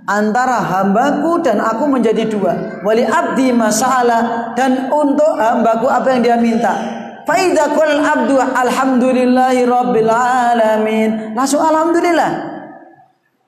antara 0.10 0.66
hambaku 0.66 1.46
dan 1.46 1.62
aku 1.62 1.86
menjadi 1.86 2.26
dua. 2.26 2.82
Wali 2.82 3.06
abdi 3.06 3.54
masalah 3.54 4.54
dan 4.58 4.90
untuk 4.90 5.38
hambaku 5.38 5.86
apa 5.86 6.08
yang 6.16 6.22
dia 6.26 6.38
minta. 6.42 6.74
Faida 7.22 7.70
kul 7.78 8.02
abdu 8.02 8.42
alhamdulillahi 8.42 9.62
rabbil 9.70 10.10
alamin. 10.10 11.38
Langsung 11.38 11.62
alhamdulillah. 11.62 12.32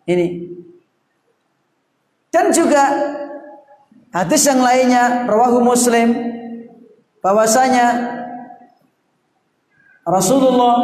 Ini. 0.06 0.28
Dan 2.30 2.54
juga 2.54 2.84
hadis 4.14 4.46
yang 4.46 4.62
lainnya 4.62 5.26
rawahu 5.26 5.58
Muslim 5.62 6.33
bahwasanya 7.24 8.20
Rasulullah 10.04 10.76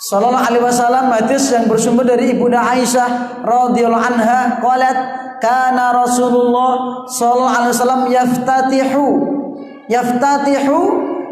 Sallallahu 0.00 0.46
alaihi 0.48 0.64
wasallam 0.64 1.12
hadis 1.12 1.52
yang 1.52 1.68
bersumber 1.68 2.08
dari 2.08 2.32
Ibunda 2.32 2.64
Aisyah 2.64 3.44
radhiyallahu 3.44 4.00
anha 4.00 4.56
qalat 4.56 4.96
kana 5.44 5.92
Rasulullah 5.92 7.04
sallallahu 7.04 7.56
alaihi 7.60 7.74
wasallam 7.76 8.02
yaftatihu 8.08 9.04
yaftatihu 9.92 10.78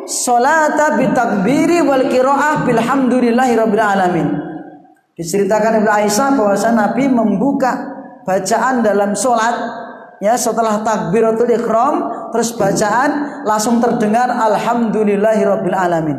salata 0.05 1.01
bitakbiri 1.01 1.81
wal 1.81 2.13
qiraah 2.13 2.69
bilhamdulillahi 2.69 3.57
rabbil 3.57 3.85
alamin. 3.85 4.29
Diceritakan 5.17 5.81
Ibnu 5.81 5.89
Aisyah 5.89 6.29
bahwa 6.37 6.53
Nabi 6.53 7.05
membuka 7.09 7.73
bacaan 8.29 8.85
dalam 8.85 9.17
solat 9.17 9.57
ya 10.19 10.35
setelah 10.35 10.83
takbiratul 10.83 11.51
ikhram 11.51 11.95
terus 12.35 12.55
bacaan 12.55 13.43
langsung 13.47 13.79
terdengar 13.79 14.29
alhamdulillahi 14.31 15.43
rabbil 15.43 15.79
alamin. 15.79 16.19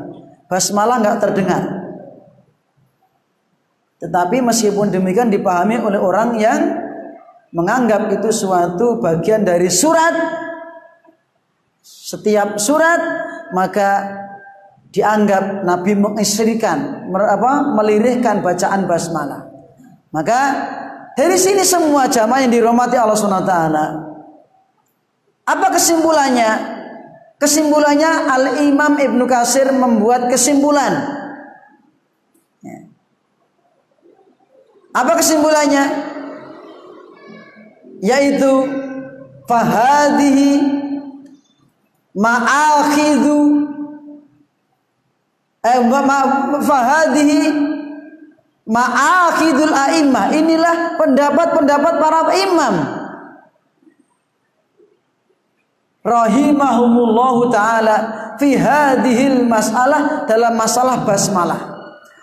Basmalah 0.50 1.00
enggak 1.00 1.18
terdengar. 1.22 1.64
Tetapi 4.00 4.40
meskipun 4.40 4.90
demikian 4.90 5.28
dipahami 5.28 5.78
oleh 5.78 6.00
orang 6.00 6.40
yang 6.40 6.60
menganggap 7.52 8.08
itu 8.16 8.32
suatu 8.32 9.04
bagian 9.04 9.44
dari 9.44 9.68
surat 9.68 10.16
setiap 11.84 12.58
surat 12.62 13.02
maka 13.52 14.20
dianggap 14.90 15.66
Nabi 15.66 15.94
mengisrikan 15.94 17.10
apa 17.14 17.52
melirihkan 17.78 18.42
bacaan 18.42 18.90
basmalah. 18.90 19.46
Maka 20.10 20.40
dari 21.20 21.36
sini 21.36 21.68
semua 21.68 22.08
jamaah 22.08 22.48
yang 22.48 22.52
dirahmati 22.56 22.96
Allah 22.96 23.20
SWT 23.20 23.56
apa 25.50 25.68
kesimpulannya? 25.74 26.52
Kesimpulannya 27.42 28.12
Al 28.30 28.46
Imam 28.68 29.00
Ibnu 29.00 29.26
Kasir 29.26 29.72
membuat 29.72 30.28
kesimpulan 30.30 31.20
Apa 34.90 35.14
kesimpulannya? 35.22 35.86
Yaitu 38.02 38.52
fahadihi 39.46 40.52
ma'akhidhu 42.16 43.38
eh 45.62 45.80
fahadihi 46.64 47.42
ma'akhidul 48.70 49.74
a'immah. 49.74 50.30
Inilah 50.32 50.96
pendapat-pendapat 51.02 51.94
para 51.98 52.22
imam. 52.38 52.76
Rahimahumullahu 56.00 57.52
taala 57.52 57.98
fi 58.40 58.56
hadhil 58.56 59.44
masalah 59.44 60.24
dalam 60.30 60.56
masalah 60.56 61.04
basmalah. 61.04 61.80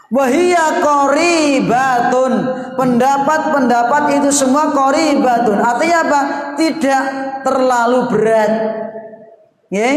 Wahia 0.06 0.86
koribatun 0.86 2.32
Pendapat-pendapat 2.78 4.22
itu 4.22 4.30
semua 4.30 4.70
koribatun 4.70 5.58
Artinya 5.58 5.98
apa? 6.06 6.20
Tidak 6.54 7.02
terlalu 7.42 8.06
berat 8.14 8.52
ya? 9.66 9.90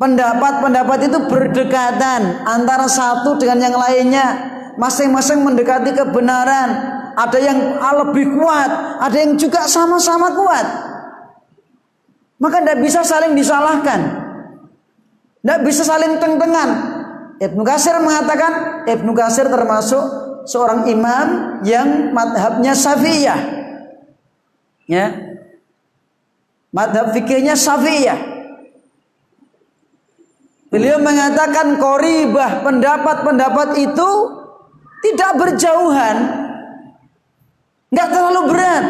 Pendapat-pendapat 0.00 1.12
itu 1.12 1.18
berdekatan 1.28 2.40
Antara 2.48 2.88
satu 2.88 3.36
dengan 3.36 3.68
yang 3.68 3.76
lainnya 3.76 4.57
Masing-masing 4.78 5.42
mendekati 5.42 5.90
kebenaran 5.92 6.70
Ada 7.18 7.38
yang 7.42 7.58
lebih 8.06 8.38
kuat 8.38 8.70
Ada 9.02 9.16
yang 9.26 9.32
juga 9.34 9.66
sama-sama 9.66 10.32
kuat 10.32 10.66
Maka 12.38 12.62
tidak 12.62 12.78
bisa 12.86 13.02
saling 13.02 13.34
disalahkan 13.34 14.00
Tidak 15.42 15.60
bisa 15.66 15.82
saling 15.82 16.22
teng-tengan 16.22 16.98
Ibnu 17.38 17.62
Kasir 17.62 17.94
mengatakan 18.02 18.82
Ibnu 18.86 19.14
Kasir 19.14 19.46
termasuk 19.46 20.28
seorang 20.48 20.88
imam 20.90 21.60
yang 21.62 22.10
madhabnya 22.10 22.72
Syafi'iyah. 22.72 23.40
Ya. 24.88 25.06
Madhab 26.72 27.12
fikirnya 27.12 27.54
Syafi'iyah. 27.54 28.40
Beliau 30.68 31.00
mengatakan 31.00 31.80
koribah 31.80 32.60
pendapat-pendapat 32.60 33.68
itu 33.80 34.08
tidak 35.04 35.30
berjauhan. 35.38 36.16
Enggak 37.88 38.08
terlalu 38.12 38.42
berat. 38.52 38.86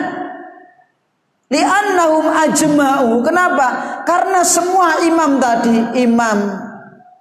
Li'annahum 1.49 2.27
ajma'u. 2.29 3.25
Kenapa? 3.25 3.67
Karena 4.05 4.45
semua 4.45 5.01
imam 5.01 5.41
tadi, 5.41 6.05
imam 6.05 6.39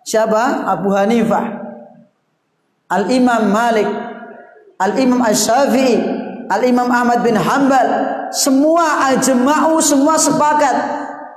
siapa? 0.03 0.67
Abu 0.67 0.91
Hanifah, 0.91 1.45
Al-Imam 2.91 3.47
Malik, 3.51 3.88
Al-Imam 4.79 5.23
Asy-Syafi'i, 5.23 5.95
Al-Imam 6.47 6.91
Ahmad 6.91 7.23
bin 7.23 7.39
Hambal, 7.39 7.88
semua 8.35 9.15
ajma'u, 9.15 9.79
semua 9.79 10.19
sepakat 10.19 10.75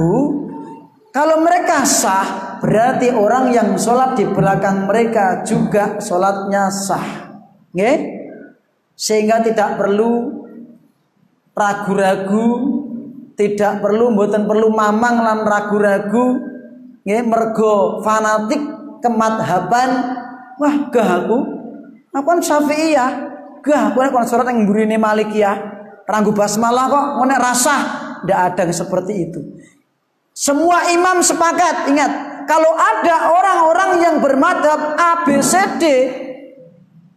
kalau 1.10 1.42
mereka 1.42 1.82
sah, 1.82 2.58
berarti 2.62 3.10
orang 3.10 3.50
yang 3.50 3.74
sholat 3.74 4.14
di 4.14 4.30
belakang 4.30 4.86
mereka 4.86 5.42
juga 5.42 5.98
sholatnya 5.98 6.70
sah. 6.70 7.34
Nge? 7.74 7.94
Sehingga 8.94 9.42
tidak 9.42 9.82
perlu 9.82 10.30
ragu-ragu, 11.58 12.48
tidak 13.34 13.82
perlu, 13.82 14.14
buatan 14.14 14.46
perlu 14.46 14.70
mamang 14.70 15.26
lan 15.26 15.42
ragu-ragu, 15.42 16.38
mergo 17.02 17.98
fanatik 18.06 18.76
kemadhaban. 19.00 19.90
Wah 20.56 20.76
gah 20.88 21.24
aku. 21.24 21.38
Aku 22.16 22.26
kan 22.26 22.40
syafi'iyah 22.40 23.10
gah 23.60 23.92
aku 23.92 23.98
kan 24.00 24.24
surat 24.24 24.48
yang 24.48 24.64
burine 24.64 24.96
malikiyah 24.96 25.56
ranggu 26.06 26.30
basmalah 26.32 26.86
kok 26.88 27.06
ngonek 27.20 27.40
rasa 27.42 27.76
tidak 28.22 28.38
ada 28.52 28.60
yang 28.64 28.74
seperti 28.74 29.14
itu. 29.28 29.40
Semua 30.36 30.92
imam 30.92 31.24
sepakat 31.24 31.88
ingat. 31.88 32.12
Kalau 32.46 32.78
ada 32.78 33.34
orang-orang 33.34 33.90
yang 33.98 34.16
bermadhab 34.22 34.94
ABCD 34.94 35.84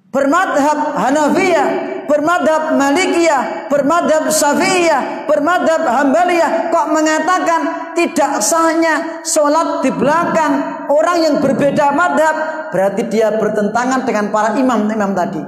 bermadhab 0.10 0.98
Hanafiyah 0.98 1.68
bermadhab 2.10 2.74
Malikiyah, 2.74 3.70
bermadhab 3.70 4.26
Syafi'iyah, 4.34 5.30
bermadhab 5.30 5.86
Hambaliyah 5.86 6.74
kok 6.74 6.88
mengatakan 6.89 7.62
tidak 7.93 8.41
sahnya 8.41 9.22
sholat 9.22 9.86
di 9.86 9.93
belakang 9.93 10.84
orang 10.89 11.18
yang 11.22 11.36
berbeda 11.38 11.93
madhab 11.93 12.36
berarti 12.74 13.05
dia 13.07 13.30
bertentangan 13.38 14.10
dengan 14.10 14.34
para 14.34 14.57
imam-imam 14.57 15.14
tadi 15.14 15.41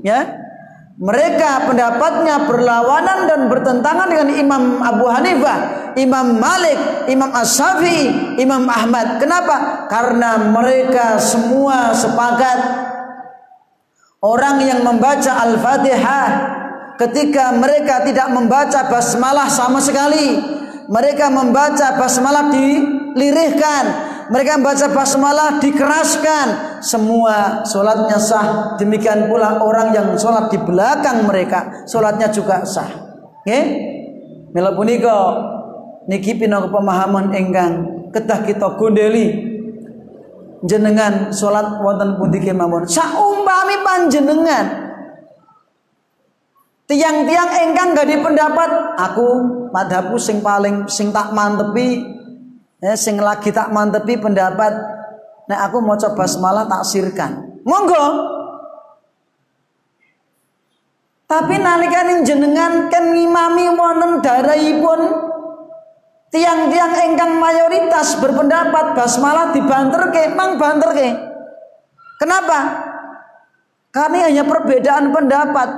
ya 0.00 0.44
mereka 0.94 1.66
pendapatnya 1.66 2.46
berlawanan 2.46 3.26
dan 3.26 3.40
bertentangan 3.50 4.06
dengan 4.06 4.30
Imam 4.30 4.62
Abu 4.78 5.10
Hanifah, 5.10 5.90
Imam 5.98 6.38
Malik, 6.38 7.10
Imam 7.10 7.34
As-Syafi'i, 7.34 8.38
Imam 8.38 8.70
Ahmad. 8.70 9.18
Kenapa? 9.18 9.90
Karena 9.90 10.54
mereka 10.54 11.18
semua 11.18 11.90
sepakat 11.90 12.58
Orang 14.24 14.56
yang 14.64 14.80
membaca 14.80 15.36
Al-Fatihah 15.44 16.26
ketika 16.96 17.52
mereka 17.60 18.00
tidak 18.08 18.32
membaca 18.32 18.88
basmalah 18.88 19.52
sama 19.52 19.84
sekali, 19.84 20.40
mereka 20.88 21.28
membaca 21.28 22.00
basmalah 22.00 22.48
dilirihkan, 22.48 23.84
mereka 24.32 24.56
membaca 24.56 24.88
basmalah 24.96 25.60
dikeraskan, 25.60 26.80
semua 26.80 27.68
sholatnya 27.68 28.16
sah. 28.16 28.80
Demikian 28.80 29.28
pula 29.28 29.60
orang 29.60 29.92
yang 29.92 30.16
sholat 30.16 30.48
di 30.48 30.56
belakang 30.56 31.28
mereka, 31.28 31.84
sholatnya 31.84 32.32
juga 32.32 32.64
sah. 32.64 32.88
Nggih? 33.44 33.64
Mila 34.56 34.72
niki 36.08 36.32
pinangka 36.40 36.72
pemahaman 36.72 37.28
enggang 37.36 38.08
kedah 38.08 38.40
kita 38.48 38.72
gondeli 38.80 39.53
jenengan 40.64 41.28
sholat 41.28 41.78
wonten 41.84 42.16
pundi 42.16 42.40
kemawon 42.40 42.88
saumpami 42.88 43.76
panjenengan. 43.84 44.66
Tiang-tiang 46.84 47.50
engkang 47.64 47.96
gak 47.96 48.12
pendapat 48.12 48.70
aku 49.00 49.28
madhabu 49.72 50.20
sing 50.20 50.44
paling 50.44 50.84
sing 50.84 51.08
tak 51.08 51.32
mantepi 51.32 52.04
ya, 52.84 52.92
sing 52.92 53.16
lagi 53.16 53.48
tak 53.48 53.72
mantepi 53.72 54.20
pendapat 54.20 54.72
nek 55.48 55.60
aku 55.64 55.80
mau 55.80 55.96
coba 55.96 56.24
semalah 56.28 56.68
tak 56.68 56.84
sirkan 56.84 57.60
monggo. 57.64 58.32
Tapi 61.24 61.56
nalikan 61.56 62.20
jenengan 62.20 62.92
kan 62.92 63.16
ngimami 63.16 63.72
wonten 63.72 64.20
darahipun 64.20 65.00
Tiang-tiang 66.34 67.14
engkang 67.14 67.38
mayoritas 67.38 68.18
berpendapat 68.18 68.98
basmalah 68.98 69.54
dibanterke, 69.54 70.34
mang 70.34 70.58
banterke. 70.58 71.14
Kenapa? 72.18 72.58
Karena 73.94 74.26
hanya 74.26 74.42
perbedaan 74.42 75.14
pendapat. 75.14 75.68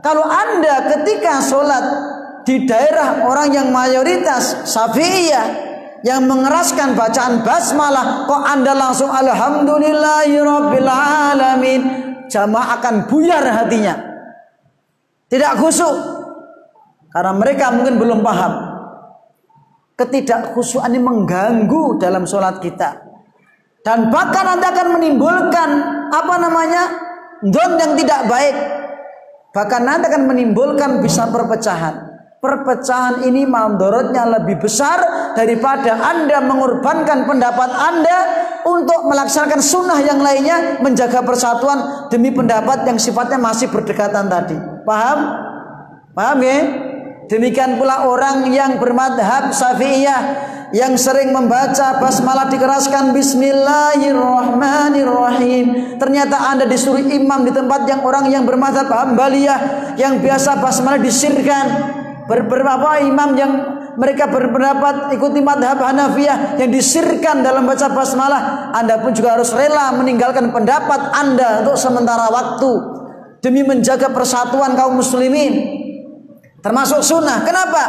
Kalau 0.00 0.24
Anda 0.24 0.88
ketika 0.88 1.44
sholat 1.44 1.84
di 2.48 2.64
daerah 2.64 3.28
orang 3.28 3.52
yang 3.52 3.68
mayoritas 3.68 4.64
Syafi'iyah 4.64 5.46
yang 6.00 6.24
mengeraskan 6.24 6.96
bacaan 6.96 7.44
basmalah 7.44 8.24
kok 8.24 8.42
Anda 8.46 8.72
langsung 8.72 9.12
alhamdulillahirabbil 9.12 10.88
alamin 10.88 11.80
jamaah 12.30 12.78
akan 12.78 13.10
buyar 13.10 13.42
hatinya 13.42 13.98
tidak 15.26 15.58
khusyuk 15.58 15.96
karena 17.10 17.32
mereka 17.34 17.74
mungkin 17.74 17.98
belum 17.98 18.22
paham 18.22 18.52
Ketidakkhusyuan 19.96 20.92
ini 20.92 21.00
mengganggu 21.00 21.96
dalam 21.96 22.28
sholat 22.28 22.60
kita. 22.60 23.00
Dan 23.80 24.12
bahkan 24.12 24.44
nanti 24.44 24.68
akan 24.68 25.00
menimbulkan 25.00 25.68
apa 26.12 26.34
namanya 26.36 26.82
don 27.40 27.80
yang 27.80 27.96
tidak 27.96 28.28
baik. 28.28 28.56
Bahkan 29.56 29.82
nanti 29.88 30.04
akan 30.12 30.28
menimbulkan 30.28 31.00
bisa 31.00 31.32
perpecahan. 31.32 32.12
Perpecahan 32.44 33.24
ini 33.24 33.48
mandorotnya 33.48 34.28
lebih 34.36 34.60
besar 34.60 35.00
daripada 35.32 35.96
Anda 35.96 36.44
mengorbankan 36.44 37.24
pendapat 37.24 37.70
Anda 37.72 38.18
untuk 38.68 39.08
melaksanakan 39.08 39.64
sunnah 39.64 40.04
yang 40.04 40.20
lainnya 40.20 40.82
menjaga 40.84 41.24
persatuan 41.24 42.10
demi 42.12 42.34
pendapat 42.36 42.84
yang 42.84 43.00
sifatnya 43.00 43.40
masih 43.40 43.72
berdekatan 43.72 44.28
tadi. 44.28 44.60
Paham? 44.84 45.18
Paham 46.12 46.38
ya? 46.44 46.85
Demikian 47.26 47.74
pula 47.74 48.06
orang 48.06 48.46
yang 48.54 48.78
bermadhab 48.78 49.50
Syafi'iyah 49.50 50.46
yang 50.70 50.94
sering 50.94 51.34
membaca 51.34 51.98
basmalah 51.98 52.46
dikeraskan 52.46 53.10
Bismillahirrahmanirrahim. 53.10 55.98
Ternyata 55.98 56.54
Anda 56.54 56.70
disuruh 56.70 57.02
imam 57.02 57.42
di 57.42 57.50
tempat 57.50 57.82
yang 57.90 58.06
orang 58.06 58.30
yang 58.30 58.46
bermadhab 58.46 58.86
Hambaliyah 58.86 59.98
yang 59.98 60.22
biasa 60.22 60.62
basmalah 60.62 61.02
disirkan. 61.02 61.66
Beberapa 62.30 63.02
imam 63.02 63.34
yang 63.34 63.74
mereka 63.98 64.30
berpendapat 64.30 65.10
ikuti 65.18 65.42
madhab 65.42 65.82
Hanafiyah 65.82 66.62
yang 66.62 66.70
disirkan 66.70 67.42
dalam 67.42 67.66
baca 67.66 67.90
basmalah. 67.90 68.70
Anda 68.70 69.02
pun 69.02 69.10
juga 69.10 69.34
harus 69.34 69.50
rela 69.50 69.90
meninggalkan 69.98 70.54
pendapat 70.54 71.10
Anda 71.10 71.66
untuk 71.66 71.74
sementara 71.74 72.30
waktu 72.30 72.70
demi 73.42 73.66
menjaga 73.66 74.14
persatuan 74.14 74.78
kaum 74.78 75.02
muslimin 75.02 75.82
termasuk 76.66 76.98
sunnah. 77.06 77.46
Kenapa? 77.46 77.82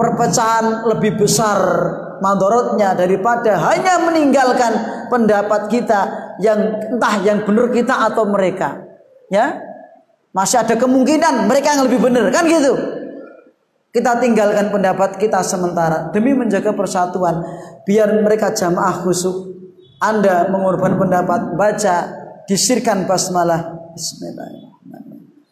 Perpecahan 0.00 0.88
lebih 0.88 1.20
besar 1.20 1.60
mandorotnya 2.24 2.96
daripada 2.96 3.60
hanya 3.68 4.00
meninggalkan 4.00 4.72
pendapat 5.12 5.68
kita 5.68 6.32
yang 6.40 6.56
entah 6.88 7.20
yang 7.20 7.44
benar 7.44 7.68
kita 7.68 8.08
atau 8.08 8.24
mereka. 8.24 8.80
Ya, 9.28 9.60
masih 10.32 10.64
ada 10.64 10.72
kemungkinan 10.80 11.44
mereka 11.44 11.76
yang 11.76 11.84
lebih 11.84 12.00
benar 12.00 12.32
kan 12.32 12.48
gitu. 12.48 12.72
Kita 13.92 14.16
tinggalkan 14.22 14.72
pendapat 14.72 15.20
kita 15.20 15.44
sementara 15.44 16.08
demi 16.14 16.32
menjaga 16.32 16.72
persatuan 16.72 17.44
biar 17.84 18.24
mereka 18.24 18.56
jamaah 18.56 19.04
khusyuk. 19.04 19.52
Anda 19.98 20.46
mengorbankan 20.46 20.94
pendapat 20.96 21.40
baca 21.58 21.96
disirkan 22.46 23.10
basmalah 23.10 23.90
bismillahirrahmanirrahim 23.98 24.67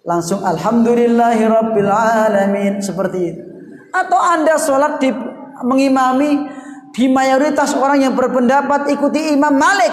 langsung 0.06 0.40
alhamdulillahirabbil 0.46 1.90
alamin 1.90 2.78
seperti 2.78 3.18
itu. 3.34 3.42
Atau 3.90 4.16
Anda 4.16 4.54
sholat 4.54 5.02
di 5.02 5.10
mengimami 5.66 6.46
di 6.94 7.10
mayoritas 7.10 7.74
orang 7.74 8.06
yang 8.06 8.14
berpendapat 8.14 8.88
ikuti 8.94 9.34
Imam 9.34 9.52
Malik. 9.52 9.90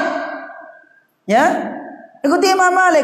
Ya? 1.25 1.73
Ikuti 2.21 2.53
Imam 2.53 2.71
Malik 2.71 3.03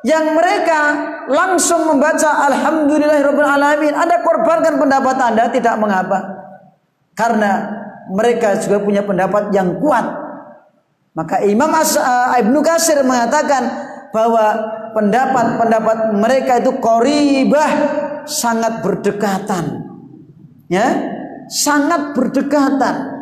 yang 0.00 0.32
mereka 0.32 0.80
langsung 1.28 1.84
membaca 1.84 2.48
alhamdulillahirabbil 2.48 3.46
alamin. 3.46 3.92
Anda 3.92 4.24
korbankan 4.24 4.80
pendapat 4.80 5.16
Anda 5.20 5.44
tidak 5.52 5.76
mengapa. 5.76 6.18
Karena 7.12 7.68
mereka 8.08 8.56
juga 8.64 8.80
punya 8.80 9.04
pendapat 9.04 9.52
yang 9.52 9.76
kuat. 9.76 10.08
Maka 11.12 11.44
Imam 11.44 11.68
As 11.74 12.00
uh, 12.00 12.32
Ibnu 12.38 12.64
Kasir 12.64 12.96
mengatakan 13.04 13.66
bahwa 14.14 14.79
pendapat-pendapat 14.92 15.98
mereka 16.18 16.52
itu 16.60 16.72
koribah 16.78 17.70
sangat 18.26 18.82
berdekatan. 18.84 19.86
Ya 20.70 20.86
sangat 21.50 22.14
berdekatan. 22.14 23.18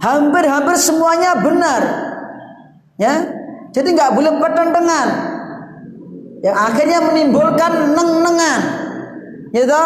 Hampir-hampir 0.00 0.76
semuanya 0.80 1.36
benar. 1.36 1.82
Ya 2.96 3.14
jadi 3.70 3.88
nggak 3.92 4.12
boleh 4.16 4.32
pertentangan 4.40 5.08
yang 6.40 6.56
akhirnya 6.56 6.98
menimbulkan 7.04 7.92
neng-nengan. 7.92 8.60
Gitu 9.52 9.82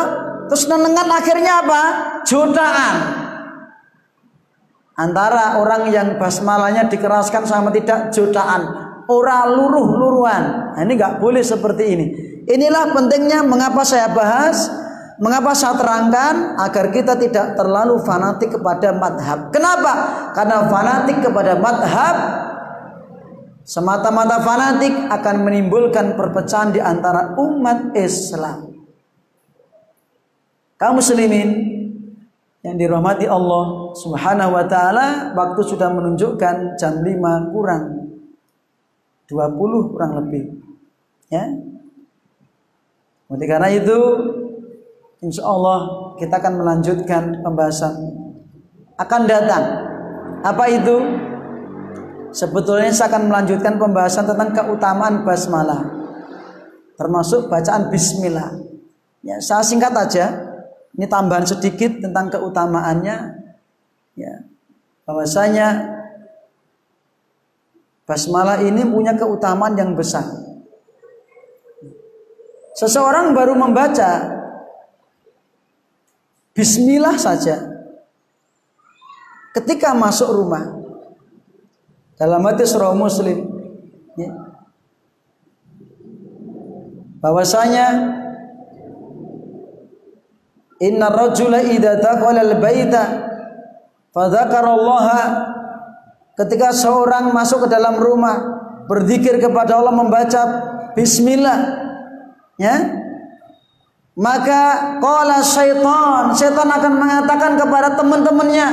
terus 0.50 0.64
neng-nengan 0.70 1.08
akhirnya 1.10 1.52
apa? 1.66 1.82
Jutaan. 2.22 2.94
Antara 4.94 5.58
orang 5.58 5.90
yang 5.90 6.22
basmalanya 6.22 6.86
dikeraskan 6.86 7.42
sama 7.42 7.74
tidak 7.74 8.14
jutaan 8.14 8.83
ora 9.08 9.48
luruh-luruan. 9.48 10.74
Nah, 10.76 10.80
ini 10.84 10.92
nggak 10.96 11.20
boleh 11.22 11.42
seperti 11.42 11.84
ini. 11.84 12.06
Inilah 12.44 12.92
pentingnya 12.92 13.40
mengapa 13.40 13.80
saya 13.88 14.12
bahas, 14.12 14.68
mengapa 15.16 15.56
saya 15.56 15.80
terangkan 15.80 16.60
agar 16.60 16.92
kita 16.92 17.16
tidak 17.16 17.56
terlalu 17.56 17.96
fanatik 18.04 18.52
kepada 18.52 18.92
madhab. 18.92 19.48
Kenapa? 19.48 19.92
Karena 20.36 20.68
fanatik 20.68 21.24
kepada 21.24 21.56
madhab 21.56 22.16
semata-mata 23.64 24.44
fanatik 24.44 24.92
akan 25.08 25.36
menimbulkan 25.40 26.20
perpecahan 26.20 26.76
di 26.76 26.84
antara 26.84 27.32
umat 27.40 27.96
Islam. 27.96 28.76
Kaum 30.76 31.00
muslimin 31.00 31.48
yang 32.60 32.76
dirahmati 32.76 33.24
Allah 33.24 33.96
Subhanahu 33.96 34.52
wa 34.52 34.64
taala, 34.68 35.32
waktu 35.32 35.60
sudah 35.64 35.88
menunjukkan 35.96 36.76
jam 36.76 37.00
5 37.00 37.52
kurang 37.56 38.03
20 39.28 39.90
kurang 39.92 40.12
lebih. 40.20 40.60
Ya. 41.32 41.44
Oleh 43.32 43.46
karena 43.48 43.68
itu, 43.72 43.98
insya 45.24 45.48
Allah 45.48 46.12
kita 46.20 46.38
akan 46.38 46.54
melanjutkan 46.60 47.40
pembahasan 47.40 47.92
akan 49.00 49.22
datang. 49.26 49.64
Apa 50.44 50.64
itu? 50.70 50.96
Sebetulnya 52.34 52.90
saya 52.90 53.14
akan 53.14 53.30
melanjutkan 53.30 53.78
pembahasan 53.78 54.26
tentang 54.26 54.50
keutamaan 54.50 55.22
basmalah. 55.22 55.86
Termasuk 56.98 57.46
bacaan 57.46 57.90
bismillah. 57.90 58.58
Ya, 59.22 59.38
saya 59.38 59.62
singkat 59.62 59.94
aja. 59.94 60.26
Ini 60.94 61.06
tambahan 61.10 61.46
sedikit 61.46 62.02
tentang 62.02 62.30
keutamaannya. 62.30 63.16
Ya. 64.18 64.34
Bahwasanya 65.06 65.93
Basmalah 68.04 68.60
ini 68.60 68.84
punya 68.84 69.16
keutamaan 69.16 69.72
yang 69.80 69.96
besar. 69.96 70.28
Seseorang 72.76 73.32
baru 73.32 73.56
membaca 73.56 74.34
Bismillah 76.54 77.18
saja 77.18 77.58
ketika 79.58 79.90
masuk 79.90 80.30
rumah 80.30 80.70
dalam 82.14 82.46
hati 82.46 82.62
surah 82.62 82.94
Muslim 82.94 83.42
ya, 84.14 84.30
bahwasanya 87.18 87.86
Inna 90.78 91.10
rajula 91.10 91.62
idza 91.62 91.98
dakhala 91.98 92.42
al-baita 92.42 93.02
fa 94.14 94.30
Ketika 96.34 96.74
seorang 96.74 97.30
masuk 97.30 97.66
ke 97.66 97.68
dalam 97.70 97.94
rumah, 97.94 98.34
berzikir 98.90 99.38
kepada 99.38 99.78
Allah 99.78 99.94
membaca 99.94 100.42
bismillah, 100.98 101.58
ya. 102.58 103.06
Maka 104.18 104.98
qala 104.98 105.42
syaitan, 105.42 106.34
syaitan 106.34 106.70
akan 106.70 106.92
mengatakan 106.98 107.52
kepada 107.54 107.98
teman-temannya, 107.98 108.68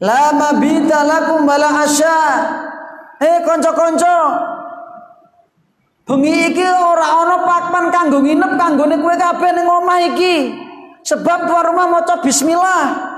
La 0.00 0.32
mabita 0.32 1.04
lakum 1.04 1.44
bala 1.44 1.84
asya. 1.84 2.18
Eh 3.20 3.44
konco-konco. 3.44 4.18
Bengi 6.08 6.50
iki 6.50 6.64
ora 6.64 7.20
ana 7.20 7.36
pakpan 7.44 7.92
kanggo 7.92 8.24
nginep 8.24 8.56
kanggone 8.56 8.96
kowe 8.96 9.12
kabeh 9.12 9.50
ning 9.52 9.68
omah 9.68 9.98
iki. 10.08 10.56
Sebab 11.04 11.44
tuan 11.44 11.64
rumah 11.68 11.86
maca 12.00 12.16
bismillah 12.24 13.09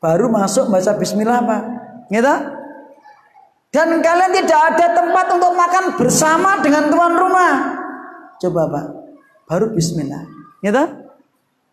baru 0.00 0.32
masuk 0.32 0.72
baca 0.72 0.96
bismillah 0.96 1.44
Pak. 1.44 1.62
Gitu? 2.10 2.34
Dan 3.70 4.02
kalian 4.02 4.32
tidak 4.34 4.60
ada 4.74 4.86
tempat 4.98 5.26
untuk 5.30 5.52
makan 5.54 5.84
bersama 5.94 6.58
dengan 6.58 6.90
tuan 6.90 7.14
rumah. 7.14 7.52
Coba 8.42 8.66
Pak, 8.66 8.86
baru 9.46 9.70
bismillah. 9.70 10.26
Gitu? 10.64 10.84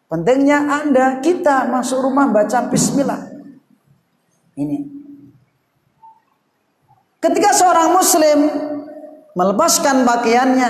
Pentingnya 0.08 0.60
Anda, 0.68 1.20
kita 1.20 1.68
masuk 1.68 2.00
rumah 2.06 2.30
baca 2.30 2.70
bismillah. 2.70 3.28
Ini. 4.56 4.78
Ketika 7.18 7.52
seorang 7.52 7.92
muslim 7.92 8.40
melepaskan 9.36 10.08
pakaiannya, 10.08 10.70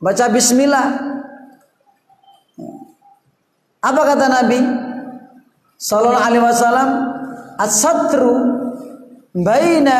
baca 0.00 0.24
bismillah. 0.32 0.86
Apa 3.80 4.00
kata 4.14 4.26
Nabi? 4.28 4.89
Sallallahu 5.80 6.26
alaihi 6.28 6.44
wasallam 6.44 6.88
as-satru 7.56 8.36
baina 9.32 9.98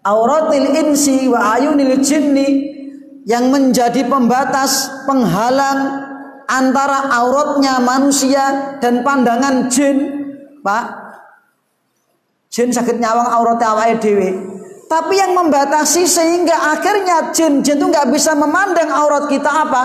auratil 0.00 0.64
insi 0.72 1.28
wa 1.28 1.60
ayunil 1.60 2.00
jinni 2.00 2.72
yang 3.28 3.52
menjadi 3.52 4.08
pembatas 4.08 4.88
penghalang 5.04 6.08
antara 6.48 7.12
auratnya 7.12 7.76
manusia 7.84 8.80
dan 8.80 9.04
pandangan 9.04 9.68
jin. 9.68 10.16
Pak 10.64 10.84
jin 12.48 12.72
sakit 12.72 12.96
nyawang 12.96 13.28
auratnya 13.28 13.76
awake 13.76 14.00
dhewe. 14.00 14.30
Tapi 14.88 15.20
yang 15.20 15.36
membatasi 15.36 16.08
sehingga 16.08 16.72
akhirnya 16.72 17.28
jin-jin 17.36 17.76
itu 17.76 17.84
nggak 17.92 18.08
bisa 18.08 18.32
memandang 18.32 18.88
aurat 18.88 19.28
kita 19.28 19.68
apa? 19.68 19.82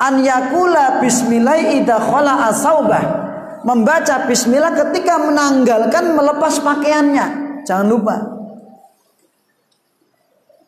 An 0.00 0.24
yakula 0.24 1.04
bismillah 1.04 1.76
idza 1.76 2.00
khala 2.00 2.48
asaubah 2.48 3.25
membaca 3.66 4.30
bismillah 4.30 4.70
ketika 4.78 5.18
menanggalkan 5.18 6.14
melepas 6.14 6.62
pakaiannya. 6.62 7.26
Jangan 7.66 7.86
lupa. 7.90 8.16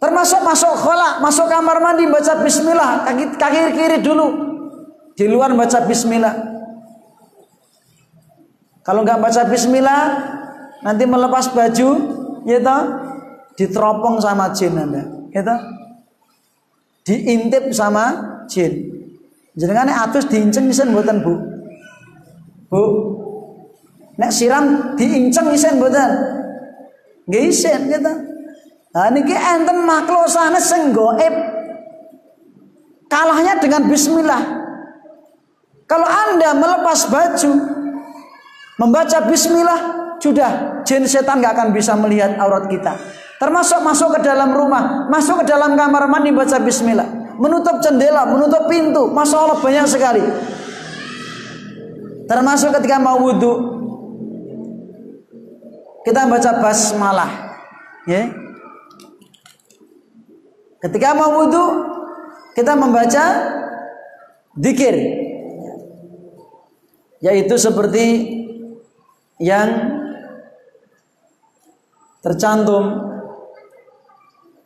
Termasuk 0.02 0.42
masuk 0.42 0.74
khola, 0.78 1.22
masuk 1.22 1.46
kamar 1.46 1.78
mandi 1.78 2.06
baca 2.10 2.42
bismillah, 2.42 3.06
kaki, 3.06 3.24
kaki 3.38 3.60
kiri 3.74 3.98
dulu. 4.02 4.26
Di 5.14 5.26
luar 5.30 5.54
baca 5.54 5.86
bismillah. 5.86 6.34
Kalau 8.82 9.02
nggak 9.02 9.18
baca 9.18 9.42
bismillah, 9.50 10.02
nanti 10.86 11.02
melepas 11.02 11.50
baju, 11.50 11.88
ya 12.46 12.58
toh, 12.62 12.82
diteropong 13.58 14.22
sama 14.22 14.54
jin 14.54 14.78
Anda, 14.78 15.02
toh. 15.34 15.60
Diintip 17.02 17.74
sama 17.74 18.14
jin. 18.46 18.86
Jenengane 19.58 19.90
atus 19.90 20.30
diinceng 20.30 20.70
isen 20.70 20.94
mboten, 20.94 21.26
Bu? 21.26 21.57
Bu. 22.68 22.84
Nek 24.18 24.30
siram 24.34 24.96
diinceng 24.98 25.48
isen 25.54 25.78
mboten? 25.78 26.10
Nggih 27.28 27.44
isen, 27.48 27.88
toh. 28.02 28.16
Nah 28.88 29.08
niki 29.12 29.36
enten 29.36 29.84
makhluk 29.84 30.26
sana 30.26 30.58
sing 30.58 30.90
goib. 30.90 31.34
Kalahnya 33.08 33.56
dengan 33.60 33.88
bismillah. 33.88 34.42
Kalau 35.88 36.04
Anda 36.04 36.52
melepas 36.52 37.08
baju 37.08 37.52
membaca 38.76 39.18
bismillah 39.24 39.80
sudah 40.20 40.82
jin 40.84 41.08
setan 41.08 41.40
nggak 41.40 41.56
akan 41.56 41.68
bisa 41.72 41.96
melihat 41.96 42.36
aurat 42.36 42.68
kita. 42.68 42.92
Termasuk 43.38 43.80
masuk 43.86 44.18
ke 44.18 44.20
dalam 44.26 44.50
rumah, 44.50 45.06
masuk 45.06 45.40
ke 45.40 45.44
dalam 45.46 45.78
kamar 45.78 46.10
mandi 46.10 46.34
baca 46.34 46.58
bismillah, 46.58 47.38
menutup 47.38 47.78
jendela, 47.78 48.26
menutup 48.26 48.66
pintu. 48.66 49.08
Masya 49.14 49.36
Allah 49.38 49.58
banyak 49.62 49.86
sekali. 49.86 50.22
Termasuk 52.28 52.76
ketika 52.76 53.00
mau 53.00 53.24
wudhu, 53.24 53.52
kita 56.04 56.28
baca 56.28 56.60
basmalah. 56.60 57.32
Ya. 58.04 58.28
Ketika 60.84 61.16
mau 61.16 61.40
wudhu, 61.40 61.64
kita 62.52 62.76
membaca 62.76 63.24
dikir. 64.52 64.94
Yaitu 67.24 67.56
seperti 67.58 68.06
yang 69.40 69.98
tercantum 72.22 73.08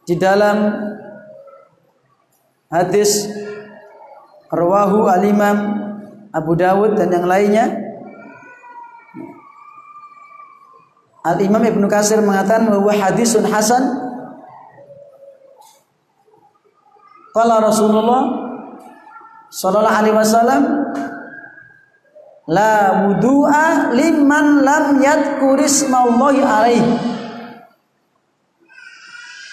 di 0.04 0.18
dalam 0.18 0.68
hadis 2.68 3.30
Rawahu 4.52 5.08
al-Imam 5.08 5.81
Abu 6.32 6.56
Dawud 6.56 6.96
dan 6.96 7.12
yang 7.12 7.28
lainnya. 7.28 7.68
Al-Imam 11.22 11.62
Ibnu 11.62 11.86
Kasir 11.86 12.18
mengatakan 12.18 12.66
bahwa 12.66 12.90
hadisun 12.90 13.46
hasan. 13.46 13.84
Qala 17.32 17.62
Rasulullah 17.64 18.28
sallallahu 19.48 19.98
alaihi 20.00 20.16
wasallam 20.16 20.62
la 22.48 23.06
wudu'a 23.08 23.92
liman 23.96 24.60
lam 24.60 24.84
yadhkurismallahi 25.00 26.40
alaihi 26.44 26.92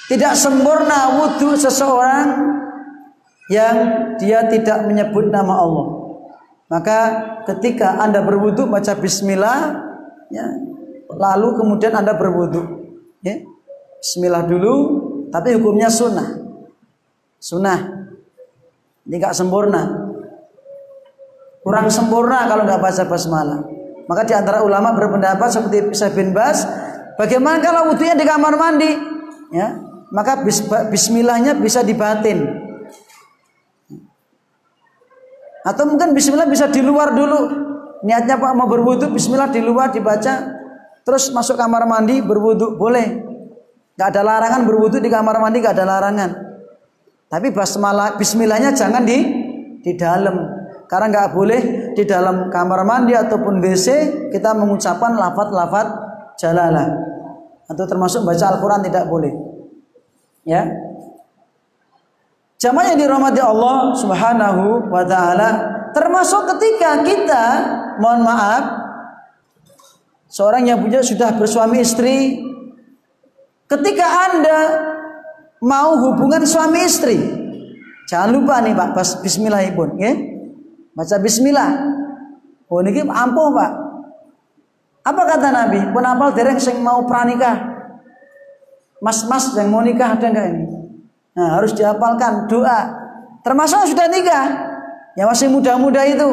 tidak 0.10 0.34
sempurna 0.34 1.22
wudhu 1.22 1.54
seseorang 1.54 2.50
yang 3.54 3.78
dia 4.18 4.42
tidak 4.50 4.90
menyebut 4.90 5.30
nama 5.30 5.54
Allah. 5.54 5.99
Maka 6.70 7.00
ketika 7.50 7.98
Anda 7.98 8.22
berwudhu 8.22 8.70
baca 8.70 8.94
bismillah 8.94 9.74
ya, 10.30 10.46
lalu 11.10 11.58
kemudian 11.58 11.98
Anda 11.98 12.14
berwudhu 12.14 12.62
ya. 13.26 13.42
Bismillah 14.00 14.46
dulu 14.46 14.74
tapi 15.34 15.58
hukumnya 15.58 15.90
sunnah. 15.90 16.40
Sunnah. 17.42 17.80
Ini 19.10 19.18
gak 19.18 19.34
sempurna. 19.34 20.10
Kurang 21.66 21.90
sempurna 21.92 22.48
kalau 22.48 22.64
nggak 22.64 22.82
baca 22.82 23.04
basmalah. 23.10 23.60
Maka 24.10 24.22
di 24.26 24.34
antara 24.34 24.66
ulama 24.66 24.96
berpendapat 24.96 25.50
seperti 25.54 25.94
Syekh 25.94 26.18
bin 26.18 26.34
Bas, 26.34 26.66
bagaimana 27.20 27.62
kalau 27.62 27.94
wudhunya 27.94 28.18
di 28.18 28.26
kamar 28.26 28.58
mandi? 28.58 28.90
Ya, 29.54 29.78
maka 30.10 30.42
bismillahnya 30.90 31.58
bisa 31.58 31.86
dibatin. 31.86 32.69
Atau 35.64 35.88
mungkin 35.88 36.16
bismillah 36.16 36.48
bisa 36.48 36.72
di 36.72 36.80
luar 36.80 37.12
dulu. 37.12 37.68
Niatnya 38.06 38.40
Pak 38.40 38.52
mau 38.56 38.68
berwudhu, 38.68 39.12
bismillah 39.12 39.52
di 39.52 39.60
luar 39.60 39.92
dibaca, 39.92 40.56
terus 41.04 41.36
masuk 41.36 41.60
kamar 41.60 41.84
mandi 41.84 42.24
berwudhu 42.24 42.80
boleh. 42.80 43.28
Gak 44.00 44.16
ada 44.16 44.24
larangan 44.24 44.64
berwudhu 44.64 45.04
di 45.04 45.12
kamar 45.12 45.36
mandi, 45.44 45.60
gak 45.60 45.76
ada 45.76 45.84
larangan. 45.84 46.32
Tapi 47.28 47.52
basmalah 47.52 48.16
bismillahnya 48.16 48.72
jangan 48.72 49.04
di 49.04 49.20
di 49.84 49.94
dalam. 50.00 50.58
Karena 50.90 51.06
nggak 51.14 51.30
boleh 51.38 51.62
di 51.94 52.02
dalam 52.02 52.50
kamar 52.50 52.82
mandi 52.82 53.14
ataupun 53.14 53.62
WC 53.62 53.88
kita 54.34 54.58
mengucapkan 54.58 55.14
lafat-lafat 55.14 55.88
jalalah. 56.42 56.90
Atau 57.70 57.86
termasuk 57.86 58.26
baca 58.26 58.58
Al-Quran 58.58 58.82
tidak 58.82 59.06
boleh. 59.06 59.30
Ya. 60.50 60.66
Jamaah 62.60 62.92
yang 62.92 63.00
dirahmati 63.00 63.40
Allah 63.40 63.96
Subhanahu 63.96 64.92
wa 64.92 65.04
taala, 65.08 65.50
termasuk 65.96 66.44
ketika 66.56 67.08
kita 67.08 67.44
mohon 68.04 68.28
maaf 68.28 68.68
seorang 70.28 70.68
yang 70.68 70.84
punya 70.84 71.00
sudah 71.00 71.40
bersuami 71.40 71.80
istri 71.80 72.44
ketika 73.64 74.06
Anda 74.28 74.60
mau 75.64 76.04
hubungan 76.04 76.44
suami 76.44 76.84
istri. 76.84 77.16
Jangan 78.12 78.36
lupa 78.36 78.60
nih 78.60 78.76
Pak, 78.76 78.90
pas 78.92 79.10
bismillah 79.24 79.64
pun, 79.72 79.96
ya. 79.96 80.12
Baca 80.98 81.16
bismillah. 81.16 81.72
Oh 82.68 82.84
niki 82.84 83.08
ampuh 83.08 83.56
Pak. 83.56 83.72
Apa 85.08 85.22
kata 85.32 85.48
Nabi? 85.48 85.80
Pun 85.96 86.04
apal 86.04 86.36
dereng 86.36 86.60
sing 86.60 86.84
mau 86.84 87.08
pranikah. 87.08 87.56
Mas-mas 89.00 89.56
yang 89.56 89.72
mau 89.72 89.80
nikah 89.80 90.20
ada 90.20 90.28
enggak 90.28 90.48
ini? 90.52 90.79
Nah, 91.40 91.56
harus 91.56 91.72
dihafalkan 91.72 92.52
doa. 92.52 92.92
Termasuk 93.48 93.96
sudah 93.96 94.12
nikah. 94.12 94.48
Yang 95.16 95.28
masih 95.32 95.48
muda-muda 95.48 96.04
itu. 96.04 96.28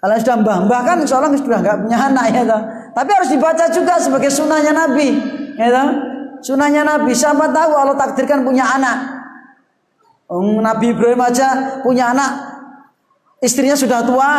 Kalau 0.00 0.16
sudah 0.16 0.36
mbah-mbah 0.40 0.80
kan 0.84 0.98
seorang 1.04 1.32
sudah 1.36 1.60
enggak 1.60 1.76
punya 1.84 1.98
anak 2.08 2.24
ya 2.32 2.42
toh. 2.44 2.60
Tapi 2.96 3.10
harus 3.12 3.28
dibaca 3.28 3.64
juga 3.68 4.00
sebagai 4.00 4.32
sunnahnya 4.32 4.72
Nabi, 4.72 5.08
ya 5.60 5.68
toh. 5.68 5.88
Sunahnya 6.40 6.88
Nabi, 6.88 7.12
siapa 7.12 7.52
tahu 7.52 7.72
Allah 7.76 7.96
takdirkan 8.00 8.40
punya 8.40 8.64
anak. 8.64 9.20
Nabi 10.64 10.96
Ibrahim 10.96 11.20
aja 11.20 11.80
punya 11.84 12.16
anak, 12.16 12.32
istrinya 13.44 13.76
sudah 13.76 14.00
tua. 14.00 14.32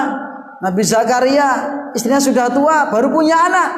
Nabi 0.65 0.81
Zakaria, 0.81 1.49
istrinya 1.93 2.17
sudah 2.17 2.49
tua, 2.49 2.89
baru 2.89 3.13
punya 3.13 3.37
anak. 3.37 3.69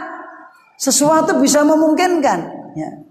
Sesuatu 0.80 1.36
bisa 1.44 1.68
memungkinkan. 1.68 2.40
Ya. 2.80 3.03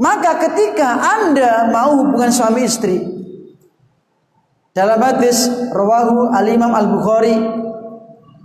Maka 0.00 0.40
ketika 0.48 0.98
anda 0.98 1.68
mau 1.68 2.00
hubungan 2.00 2.32
suami 2.32 2.64
istri, 2.64 3.00
dalam 4.72 4.98
hadis 5.04 5.52
rawahu 5.68 6.32
al 6.32 6.46
Imam 6.48 6.72
Al 6.72 6.88
Bukhari, 6.88 7.36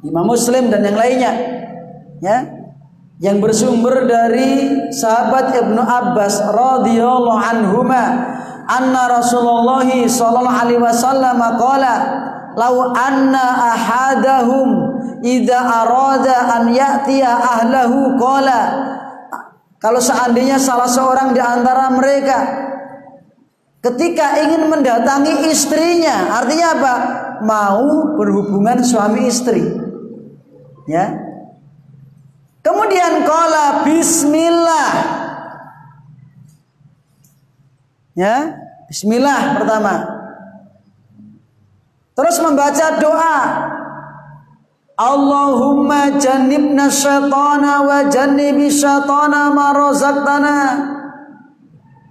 Imam 0.04 0.26
Muslim 0.28 0.68
dan 0.68 0.84
yang 0.84 1.00
lainnya, 1.00 1.34
ya 2.20 2.38
yang 3.18 3.42
bersumber 3.42 4.06
dari 4.06 4.70
sahabat 4.94 5.58
Ibnu 5.58 5.82
Abbas 5.82 6.38
radhiyallahu 6.54 7.42
anhuma 7.42 8.04
anna 8.70 9.04
Rasulullah 9.10 9.88
sallallahu 9.88 10.60
alaihi 10.62 10.82
wasallam 10.84 11.40
qala 11.58 11.94
law 12.54 12.94
anna 12.94 13.74
ahadahum 13.74 14.70
idza 15.26 15.58
arada 15.58 16.62
an 16.62 16.64
ya'tiya 16.70 17.32
ahlahu 17.42 18.14
qala 18.22 18.60
kalau 19.78 20.02
seandainya 20.02 20.58
salah 20.58 20.90
seorang 20.90 21.34
di 21.34 21.42
antara 21.42 21.94
mereka 21.94 22.40
ketika 23.82 24.42
ingin 24.42 24.70
mendatangi 24.70 25.54
istrinya 25.54 26.38
artinya 26.42 26.68
apa 26.76 26.94
mau 27.46 28.18
berhubungan 28.18 28.82
suami 28.82 29.30
istri 29.30 29.64
ya 30.90 31.28
Kemudian 32.68 33.24
kola 33.24 33.88
bismillah. 33.88 34.92
Ya, 38.12 38.60
bismillah 38.92 39.56
pertama. 39.56 39.94
Terus 42.12 42.36
membaca 42.44 42.88
doa. 43.00 43.40
Allahumma 44.98 46.18
jannibna 46.18 46.90
syaitana 46.90 47.86
wa 47.86 48.10
jannibi 48.10 48.66
syaitana 48.66 49.54
ma 49.54 49.70
razaqtana. 49.70 50.58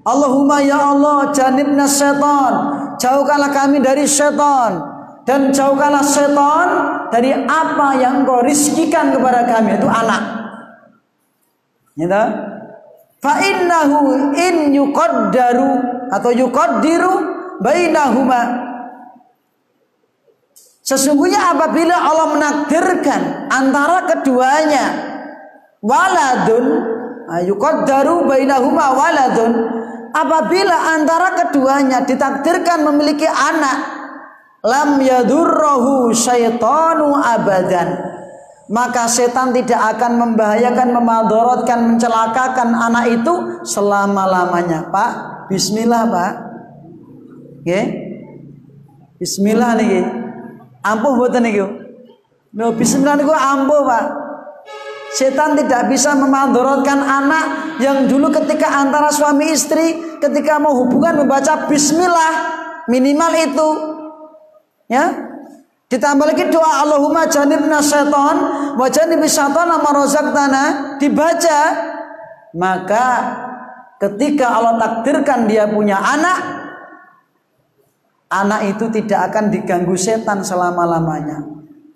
Allahumma 0.07 0.63
ya 0.63 0.95
Allah 0.95 1.35
jannibna 1.35 1.91
syaitan. 1.91 2.55
Jauhkanlah 3.03 3.51
kami 3.51 3.83
dari 3.83 4.07
syaitan 4.07 4.79
dan 5.27 5.51
jauhkanlah 5.51 6.07
syaitan 6.07 6.69
dari 7.11 7.35
apa 7.35 7.99
yang 7.99 8.23
engkau 8.23 8.47
rizkikan 8.47 9.11
kepada 9.11 9.43
kami 9.51 9.75
itu 9.75 9.89
anak. 9.91 10.23
Ya 11.99 12.23
Fa 13.19 13.43
innahu 13.43 14.31
in 14.39 14.71
yuqaddaru 14.71 15.71
atau 16.15 16.31
yuqaddiru 16.31 17.15
bainahuma 17.59 18.66
Sesungguhnya 20.87 21.51
apabila 21.51 21.99
Allah 21.99 22.31
menakdirkan 22.31 23.51
antara 23.51 24.07
keduanya 24.07 24.87
waladun 25.83 26.65
yuqaddaru 27.43 28.23
bainahuma 28.23 28.95
waladun 28.95 29.51
apabila 30.15 30.95
antara 30.95 31.35
keduanya 31.35 32.07
ditakdirkan 32.07 32.87
memiliki 32.87 33.27
anak 33.27 33.83
lam 34.63 35.03
yadurruhu 35.03 36.15
syaitanu 36.15 37.19
abadan 37.19 37.99
maka 38.67 39.07
setan 39.07 39.55
tidak 39.55 39.79
akan 39.95 40.19
membahayakan, 40.19 40.91
memadorotkan, 40.91 41.87
mencelakakan 41.87 42.75
anak 42.75 43.15
itu 43.15 43.63
selama-lamanya. 43.63 44.91
Pak, 44.91 45.11
bismillah, 45.47 46.03
Pak. 46.11 46.33
Oke? 47.63 47.81
Bismillah 49.23 49.79
nih. 49.79 50.26
Ampuh 50.87 51.19
mboten 51.19 51.43
niku. 51.43 51.67
No, 52.55 52.71
bismillah 52.71 53.19
niku 53.19 53.35
ampuh, 53.35 53.83
Pak. 53.83 54.05
Setan 55.17 55.57
tidak 55.57 55.89
bisa 55.89 56.13
memadorotkan 56.13 57.01
anak 57.01 57.77
yang 57.81 58.05
dulu 58.05 58.29
ketika 58.29 58.69
antara 58.85 59.09
suami 59.09 59.49
istri 59.49 59.97
ketika 60.21 60.61
mau 60.61 60.77
hubungan 60.77 61.25
membaca 61.25 61.65
bismillah 61.65 62.33
minimal 62.85 63.33
itu 63.33 63.69
ya 64.93 65.27
Ditambah 65.87 66.27
lagi 66.35 66.51
doa 66.51 66.83
Allahumma 66.83 67.31
janibna 67.31 67.79
syaitan 67.79 68.37
wa 68.75 68.87
janibis 68.91 69.39
syaitan 69.39 69.71
tanah 70.35 70.99
dibaca 70.99 71.61
maka 72.59 73.07
ketika 74.03 74.51
Allah 74.51 74.83
takdirkan 74.83 75.47
dia 75.47 75.71
punya 75.71 75.95
anak 75.95 76.66
anak 78.31 78.77
itu 78.77 78.91
tidak 78.91 79.33
akan 79.33 79.51
diganggu 79.53 79.95
setan 79.95 80.43
selama-lamanya. 80.43 81.43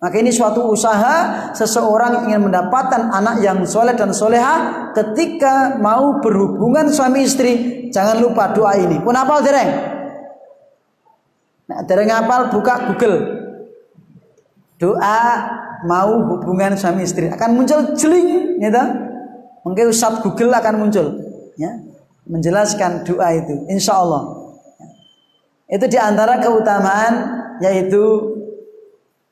Maka 0.00 0.16
ini 0.16 0.32
suatu 0.32 0.64
usaha 0.72 1.52
seseorang 1.52 2.24
ingin 2.24 2.48
mendapatkan 2.48 3.12
anak 3.12 3.44
yang 3.44 3.60
soleh 3.68 3.92
dan 3.92 4.16
soleha 4.16 4.88
ketika 4.96 5.76
mau 5.76 6.24
berhubungan 6.24 6.88
suami 6.88 7.28
istri. 7.28 7.52
Jangan 7.92 8.16
lupa 8.22 8.54
doa 8.56 8.80
ini. 8.80 8.96
Pun 9.02 9.12
apal 9.12 9.44
dereng? 9.44 9.70
Nah, 11.68 11.84
dereng 11.84 12.10
apal 12.10 12.48
buka 12.48 12.88
Google 12.88 13.40
doa 14.80 15.20
mau 15.84 16.24
hubungan 16.32 16.72
suami 16.72 17.04
istri 17.04 17.28
akan 17.28 17.52
muncul 17.52 17.92
jeling 17.92 18.56
gitu 18.56 18.84
mungkin 19.60 19.92
Ustaz 19.92 20.24
Google 20.24 20.56
akan 20.56 20.74
muncul 20.80 21.20
ya 21.60 21.76
menjelaskan 22.24 23.04
doa 23.04 23.28
itu 23.36 23.68
insya 23.68 24.00
Allah 24.00 24.39
itu 25.70 25.86
di 25.86 25.98
antara 25.98 26.42
keutamaan 26.42 27.14
yaitu 27.62 28.02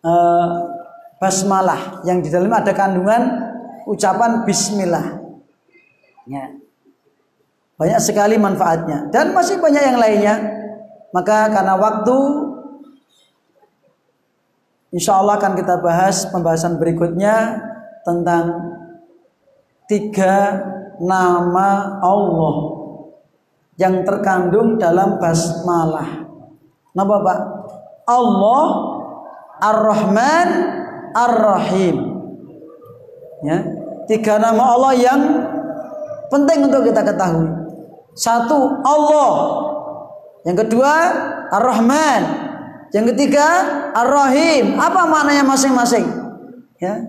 uh, 0.07 0.49
basmalah. 1.19 2.07
Yang 2.07 2.19
di 2.27 2.29
dalam 2.31 2.55
ada 2.55 2.71
kandungan 2.71 3.23
ucapan 3.91 4.47
Bismillah. 4.47 5.19
Ya. 6.31 6.55
Banyak 7.75 8.01
sekali 8.03 8.39
manfaatnya. 8.39 9.11
Dan 9.11 9.35
masih 9.35 9.59
banyak 9.59 9.83
yang 9.83 9.99
lainnya. 9.99 10.35
Maka 11.11 11.51
karena 11.51 11.75
waktu 11.75 12.17
Insya 14.89 15.21
Allah 15.21 15.37
akan 15.37 15.53
kita 15.53 15.85
bahas 15.85 16.25
pembahasan 16.33 16.81
berikutnya 16.81 17.61
tentang 18.09 18.73
tiga 19.85 20.65
nama 20.97 22.01
Allah 22.01 22.57
yang 23.77 24.01
terkandung 24.01 24.81
dalam 24.81 25.21
basmalah. 25.21 26.28
Nama 26.99 27.15
Pak? 27.23 27.39
Allah 28.11 28.67
Ar-Rahman 29.63 30.49
Ar-Rahim. 31.15 31.97
Ya, 33.47 33.59
tiga 34.11 34.43
nama 34.43 34.75
Allah 34.75 34.93
yang 34.99 35.21
penting 36.27 36.67
untuk 36.67 36.83
kita 36.91 37.07
ketahui. 37.07 37.47
Satu 38.19 38.83
Allah. 38.83 39.31
Yang 40.43 40.67
kedua 40.67 40.93
Ar-Rahman. 41.55 42.51
Yang 42.91 43.15
ketiga, 43.15 43.47
Ar-Rahim. 43.93 44.81
Apa 44.81 45.05
maknanya 45.05 45.45
masing-masing? 45.45 46.09
Ya. 46.81 47.05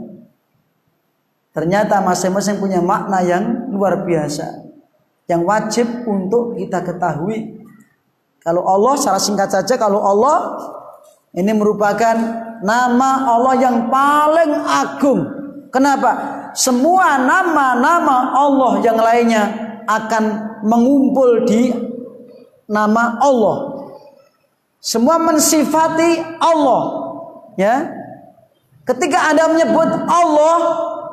Ternyata 1.56 2.04
masing-masing 2.04 2.60
punya 2.60 2.84
makna 2.84 3.24
yang 3.24 3.72
luar 3.72 4.04
biasa. 4.04 4.70
Yang 5.32 5.42
wajib 5.48 5.88
untuk 6.04 6.60
kita 6.60 6.84
ketahui. 6.84 7.59
Kalau 8.44 8.64
Allah 8.64 8.94
secara 8.96 9.20
singkat 9.20 9.50
saja 9.52 9.76
kalau 9.76 10.00
Allah 10.00 10.56
ini 11.36 11.52
merupakan 11.54 12.16
nama 12.64 13.30
Allah 13.30 13.56
yang 13.60 13.92
paling 13.92 14.52
agung. 14.66 15.20
Kenapa? 15.70 16.12
Semua 16.58 17.22
nama-nama 17.22 18.34
Allah 18.34 18.82
yang 18.82 18.98
lainnya 18.98 19.44
akan 19.86 20.24
mengumpul 20.66 21.46
di 21.46 21.70
nama 22.66 23.22
Allah. 23.22 23.86
Semua 24.82 25.20
mensifati 25.20 26.40
Allah. 26.40 26.82
Ya. 27.60 27.94
Ketika 28.88 29.30
Anda 29.30 29.54
menyebut 29.54 29.90
Allah, 30.10 30.58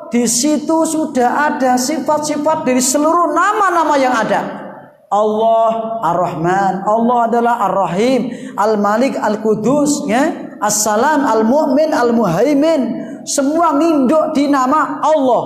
di 0.09 0.25
situ 0.25 0.87
sudah 0.87 1.51
ada 1.51 1.77
sifat-sifat 1.77 2.65
dari 2.65 2.81
seluruh 2.81 3.35
nama-nama 3.35 3.93
yang 3.99 4.15
ada. 4.15 4.66
Allah 5.07 6.03
Ar-Rahman, 6.03 6.83
Allah 6.83 7.19
adalah 7.31 7.55
Ar-Rahim, 7.71 8.27
Al-Malik, 8.59 9.15
Al-Qudus, 9.15 10.03
ya. 10.07 10.51
As-Salam, 10.59 11.23
Al-Mu'min, 11.23 11.95
Al-Muhaimin. 11.95 12.81
Semua 13.23 13.75
nginduk 13.75 14.35
di 14.35 14.51
nama 14.51 14.99
Allah. 14.99 15.43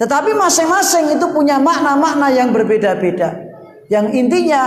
Tetapi 0.00 0.32
masing-masing 0.32 1.18
itu 1.18 1.26
punya 1.34 1.60
makna-makna 1.60 2.32
yang 2.32 2.54
berbeda-beda. 2.54 3.36
Yang 3.92 4.06
intinya 4.16 4.62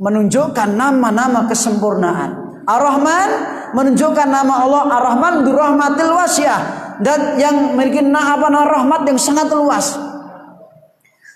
menunjukkan 0.00 0.76
nama-nama 0.76 1.48
kesempurnaan. 1.48 2.62
Ar-Rahman 2.68 3.28
menunjukkan 3.72 4.28
nama 4.28 4.64
Allah 4.66 4.82
Ar-Rahman 5.00 5.34
rahmatil 5.46 6.12
wasiah 6.12 6.60
dan 7.00 7.40
yang 7.40 7.74
memiliki 7.74 8.04
apa 8.04 8.48
rahmat 8.48 9.08
yang 9.08 9.16
sangat 9.16 9.48
luas. 9.52 10.09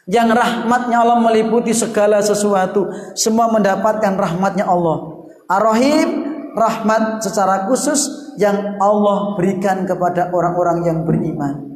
Yang 0.05 0.37
rahmatnya 0.37 1.01
Allah 1.01 1.17
meliputi 1.17 1.73
segala 1.73 2.21
sesuatu, 2.21 2.93
semua 3.17 3.49
mendapatkan 3.49 4.13
rahmatnya 4.13 4.69
Allah. 4.69 5.25
Ar-Rahim 5.49 6.09
rahmat 6.53 7.25
secara 7.25 7.65
khusus 7.65 8.33
yang 8.37 8.77
Allah 8.79 9.33
berikan 9.41 9.89
kepada 9.89 10.29
orang-orang 10.29 10.85
yang 10.85 10.99
beriman. 11.09 11.73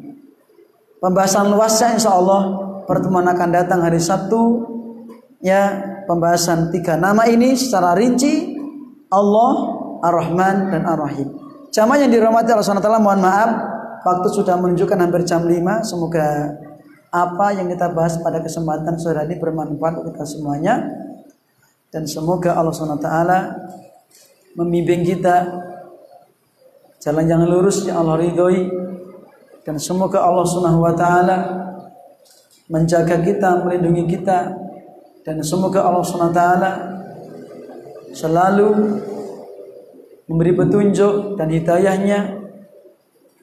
Pembahasan 0.98 1.48
luasnya 1.48 1.96
insya 1.96 2.12
Allah 2.12 2.58
pertemuan 2.84 3.24
akan 3.30 3.48
datang 3.54 3.80
hari 3.86 4.02
Sabtu 4.02 4.66
ya 5.38 5.78
pembahasan 6.04 6.74
tiga 6.74 6.98
nama 6.98 7.24
ini 7.30 7.54
secara 7.54 7.94
rinci 7.94 8.58
Allah, 9.08 9.52
Ar-Rahman 10.04 10.74
dan 10.74 10.82
Ar-Rahim. 10.84 11.32
Jamaah 11.72 12.04
yang 12.04 12.12
dirahmati 12.12 12.52
Allah 12.52 12.64
SWT 12.64 13.00
mohon 13.00 13.20
maaf 13.24 13.50
waktu 14.04 14.28
sudah 14.32 14.56
menunjukkan 14.60 14.98
hampir 15.00 15.24
jam 15.24 15.44
5 15.44 15.84
semoga 15.84 16.52
apa 17.08 17.56
yang 17.56 17.72
kita 17.72 17.88
bahas 17.92 18.20
pada 18.20 18.44
kesempatan 18.44 19.00
sore 19.00 19.24
ini 19.24 19.40
bermanfaat 19.40 20.04
untuk 20.04 20.16
kita 20.16 20.28
semuanya. 20.28 20.84
Dan 21.88 22.04
semoga 22.04 22.52
Allah 22.52 22.68
SWT 22.68 23.08
membimbing 24.60 25.08
kita 25.08 25.64
jalan 27.00 27.24
yang 27.24 27.42
lurus 27.48 27.88
yang 27.88 28.04
Allah 28.04 28.20
ridhoi. 28.20 28.68
Dan 29.64 29.80
semoga 29.80 30.24
Allah 30.24 30.44
taala 30.96 31.36
menjaga 32.68 33.20
kita, 33.24 33.64
melindungi 33.64 34.04
kita. 34.16 34.52
Dan 35.24 35.40
semoga 35.40 35.88
Allah 35.88 36.04
SWT 36.04 36.42
selalu 38.16 38.68
memberi 40.28 40.52
petunjuk 40.56 41.40
dan 41.40 41.48
hidayahnya 41.48 42.36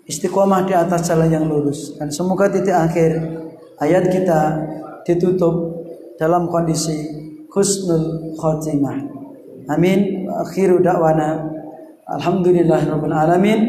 istiqomah 0.06 0.70
di 0.70 0.74
atas 0.78 1.10
jalan 1.10 1.30
yang 1.30 1.46
lurus. 1.50 1.98
Dan 1.98 2.14
semoga 2.14 2.50
titik 2.50 2.74
akhir 2.74 3.45
ayat 3.82 4.08
kita 4.12 4.40
ditutup 5.04 5.86
dalam 6.16 6.48
kondisi 6.48 6.96
husnul 7.52 8.36
khotimah. 8.36 8.98
Amin. 9.72 10.30
Akhiru 10.30 10.80
da'wana. 10.80 11.50
Alhamdulillahirabbil 12.06 13.16
alamin. 13.16 13.60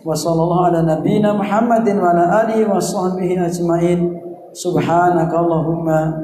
Wa 0.00 0.16
sallallahu 0.16 0.72
ala 0.72 0.80
nabiyyina 0.86 1.36
muhammadin 1.36 2.00
wa 2.00 2.14
ala 2.14 2.46
alihi 2.46 2.64
wa 2.64 2.80
sahbihi 2.80 3.36
ajmain. 3.36 4.16
Subhanaka 4.54 5.34
allahumma 5.36 6.14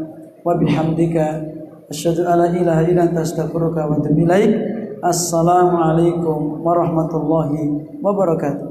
wa 0.42 0.52
bihamdika. 0.56 1.42
Asyhadu 1.86 2.26
an 2.26 2.42
la 2.42 2.48
ilaha 2.50 2.82
illa 2.86 3.06
anta 3.06 3.22
astaghfiruka 3.22 3.86
wa 3.86 3.98
atubu 4.00 4.26
ilaik. 4.26 4.52
Assalamu 5.04 5.76
alaikum 5.76 6.64
warahmatullahi 6.64 8.00
wabarakatuh 8.00 8.65